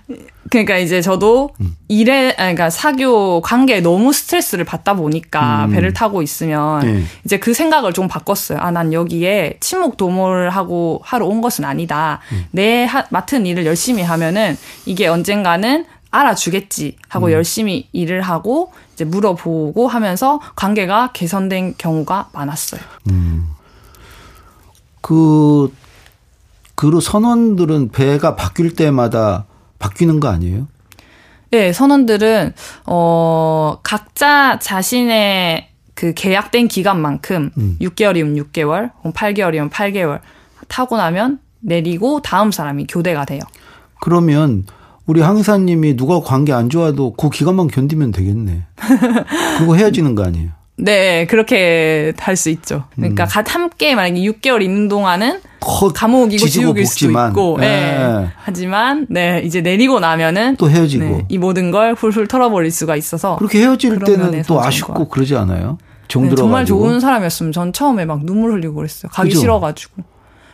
그러니까 0.51 0.77
이제 0.77 1.01
저도 1.01 1.49
음. 1.60 1.75
일에 1.88 2.36
그러니까 2.36 2.69
사교 2.69 3.41
관계에 3.41 3.81
너무 3.81 4.13
스트레스를 4.13 4.63
받다 4.63 4.93
보니까 4.93 5.65
음. 5.65 5.71
배를 5.71 5.93
타고 5.93 6.21
있으면 6.21 6.81
네. 6.81 7.03
이제 7.23 7.39
그 7.39 7.53
생각을 7.53 7.93
좀 7.93 8.08
바꿨어요. 8.08 8.60
아 8.60 8.75
난 8.75 8.91
여기에 8.91 9.58
친목 9.62 9.95
도모를 9.95 10.49
하고 10.49 10.99
하러 11.03 11.25
온 11.27 11.39
것은 11.39 11.63
아니다. 11.63 12.19
음. 12.34 12.45
내 12.51 12.84
하, 12.84 13.05
맡은 13.10 13.45
일을 13.45 13.65
열심히 13.65 14.03
하면은 14.03 14.58
이게 14.86 15.08
언젠가는 15.08 15.86
알아주겠지 16.12 16.97
하고 17.08 17.27
음. 17.27 17.31
열심히 17.31 17.88
일을 17.93 18.21
하고 18.21 18.73
이제 18.93 19.05
물어보고 19.05 19.88
하면서 19.88 20.41
관계가 20.58 21.12
개선된 21.13 21.75
경우가 21.77 22.29
많았어요. 22.34 22.81
음. 23.12 23.47
그, 24.99 25.73
그 26.75 26.99
선원들은 26.99 27.91
배가 27.91 28.36
바뀔 28.36 28.75
때마다 28.75 29.45
바뀌는 29.80 30.20
거 30.20 30.28
아니에요? 30.30 30.68
네, 31.52 31.72
선원들은, 31.72 32.54
어, 32.88 33.78
각자 33.84 34.60
자신의 34.60 35.70
그 35.94 36.14
계약된 36.14 36.68
기간만큼 36.68 37.52
음. 37.58 37.78
6개월이면 37.80 38.52
6개월, 38.52 38.92
8개월이면 39.14 39.70
8개월 39.70 40.20
타고 40.68 40.98
나면 40.98 41.40
내리고 41.62 42.22
다음 42.22 42.52
사람이 42.52 42.88
교대가 42.88 43.26
돼요. 43.26 43.40
그러면 44.02 44.66
우리 45.06 45.22
항사님이 45.22 45.96
누가 45.96 46.20
관계 46.20 46.52
안 46.52 46.70
좋아도 46.70 47.14
그 47.14 47.30
기간만 47.30 47.68
견디면 47.68 48.12
되겠네. 48.12 48.64
그거 49.60 49.76
헤어지는 49.76 50.16
거 50.16 50.26
아니에요? 50.26 50.50
네, 50.78 51.26
그렇게 51.28 52.14
할 52.20 52.36
수 52.36 52.50
있죠. 52.50 52.86
그러니까 52.96 53.24
음. 53.24 53.44
함께 53.48 53.96
만약에 53.96 54.20
6개월 54.22 54.62
있는 54.62 54.88
동안은 54.90 55.40
감옥이고 55.93 56.45
지옥일 56.45 56.86
수도 56.86 57.10
있고, 57.10 57.58
네. 57.60 57.97
네. 57.97 58.28
하지만 58.38 59.08
네 59.10 59.41
이제 59.43 59.62
내리고 59.62 59.99
나면은 59.99 60.56
또 60.58 60.69
헤어지고 60.69 61.04
네, 61.04 61.25
이 61.28 61.38
모든 61.38 61.71
걸 61.71 61.93
훌훌 61.93 62.28
털어버릴 62.28 62.71
수가 62.71 62.95
있어서 62.95 63.38
그렇게 63.38 63.60
헤어질 63.60 63.99
때는 63.99 64.43
또 64.43 64.62
아쉽고 64.62 65.10
그러지 65.10 65.36
않아요? 65.36 65.78
네, 66.08 66.36
정말 66.36 66.65
좋은 66.65 66.99
사람이었으면 66.99 67.51
전 67.51 67.73
처음에 67.73 68.06
막 68.06 68.23
눈물 68.23 68.54
흘리고 68.54 68.75
그랬어요. 68.75 69.10
가기 69.12 69.30
그죠? 69.30 69.39
싫어가지고. 69.41 70.04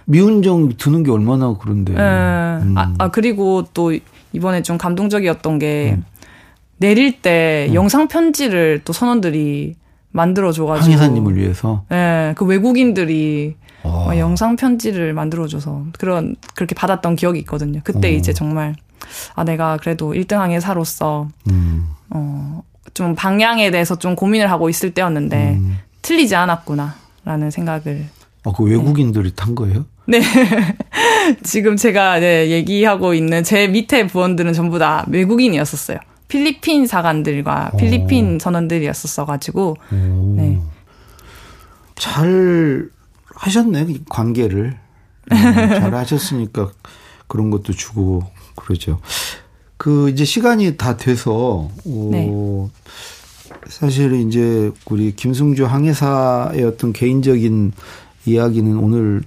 미운 0.06 0.42
정 0.42 0.70
드는 0.78 1.04
게 1.04 1.12
얼마나 1.12 1.56
그런데. 1.60 1.94
네. 1.94 2.00
음. 2.00 2.74
아, 2.78 2.94
아, 2.98 3.08
그리고 3.10 3.66
또 3.74 3.94
이번에 4.34 4.64
좀 4.64 4.78
감동적이었던 4.78 5.60
게 5.60 5.96
음. 5.98 6.06
내릴 6.78 7.22
때 7.22 7.68
음. 7.70 7.76
영상 7.76 8.08
편지를 8.08 8.82
또 8.84 8.94
선원들이 8.94 9.76
만들어줘가지고. 10.12 10.86
항해사님을 10.86 11.36
위해서. 11.36 11.84
네, 11.90 12.34
그 12.36 12.46
외국인들이 12.46 13.56
막 14.06 14.18
영상 14.18 14.56
편지를 14.56 15.14
만들어줘서 15.14 15.86
그런 15.98 16.36
그렇게 16.56 16.76
받았던 16.76 17.16
기억이 17.16 17.40
있거든요. 17.40 17.82
그때 17.84 18.10
오. 18.10 18.12
어. 18.12 18.16
이제 18.16 18.34
정말 18.34 18.76
아 19.36 19.44
내가 19.44 19.78
그래도 19.78 20.14
1등 20.14 20.36
항해사로서 20.36 21.28
음. 21.50 21.90
어좀 22.10 23.16
방향에 23.16 23.72
대해서 23.72 23.98
좀 23.98 24.16
고민을 24.16 24.52
하고 24.52 24.70
있을 24.70 24.94
때였는데 24.94 25.54
음. 25.54 25.78
틀리지 26.02 26.36
않았구나라는 26.36 27.52
생각을. 27.52 28.06
아, 28.44 28.52
그 28.56 28.64
외국인들이 28.64 29.30
네. 29.30 29.36
탄 29.36 29.54
거예요? 29.54 29.86
네. 30.08 30.20
지금 31.44 31.78
제가 31.78 32.20
네, 32.20 32.50
얘기하고 32.50 33.14
있는 33.14 33.44
제 33.44 33.68
밑에 33.68 34.08
부원들은 34.08 34.54
전부 34.54 34.80
다 34.80 35.06
외국인이었었어요. 35.08 36.00
필리핀 36.28 36.88
사관들과 36.88 37.72
필리핀 37.78 38.36
오. 38.36 38.40
선원들이었었어가지고, 38.40 39.76
네. 40.38 40.60
잘 41.96 42.90
하셨네, 43.36 43.88
관계를. 44.10 44.78
음, 45.32 45.36
잘 45.36 45.94
하셨으니까 45.94 46.72
그런 47.28 47.50
것도 47.50 47.74
주고 47.74 48.24
그러죠. 48.56 49.00
그 49.78 50.10
이제 50.10 50.26
시간이 50.26 50.78
다 50.78 50.98
돼서, 50.98 51.70
어, 51.86 52.10
네. 52.12 52.32
사실 53.68 54.14
이제 54.14 54.72
우리 54.90 55.16
김승주 55.16 55.66
항해사의 55.66 56.64
어떤 56.64 56.94
개인적인 56.94 57.72
이야기는 58.26 58.78
오늘 58.78 59.24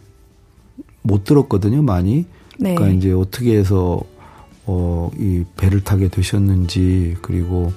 못 1.02 1.24
들었거든요, 1.24 1.82
많이. 1.82 2.26
네. 2.58 2.74
그러니까 2.74 2.88
이제 2.88 3.12
어떻게 3.12 3.56
해서 3.56 4.00
어, 4.66 5.10
이 5.18 5.44
배를 5.56 5.82
타게 5.82 6.08
되셨는지 6.08 7.16
그리고 7.20 7.72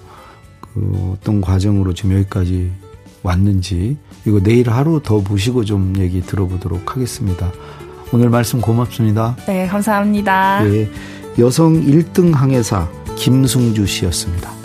그 0.62 1.14
어떤 1.14 1.42
과정으로 1.42 1.94
지금 1.94 2.14
여기까지 2.14 2.72
왔는지 3.28 3.98
이거 4.26 4.40
내일 4.42 4.70
하루 4.70 5.02
더 5.04 5.20
모시고 5.20 5.66
좀 5.66 5.94
얘기 5.98 6.22
들어보도록 6.22 6.96
하겠습니다. 6.96 7.52
오늘 8.14 8.30
말씀 8.30 8.62
고맙습니다. 8.62 9.36
네, 9.46 9.68
감사합니다. 9.68 10.64
네, 10.64 10.90
여성 11.40 11.74
1등 11.86 12.34
항해사 12.34 12.88
김승주 13.16 13.86
씨였습니다. 13.86 14.57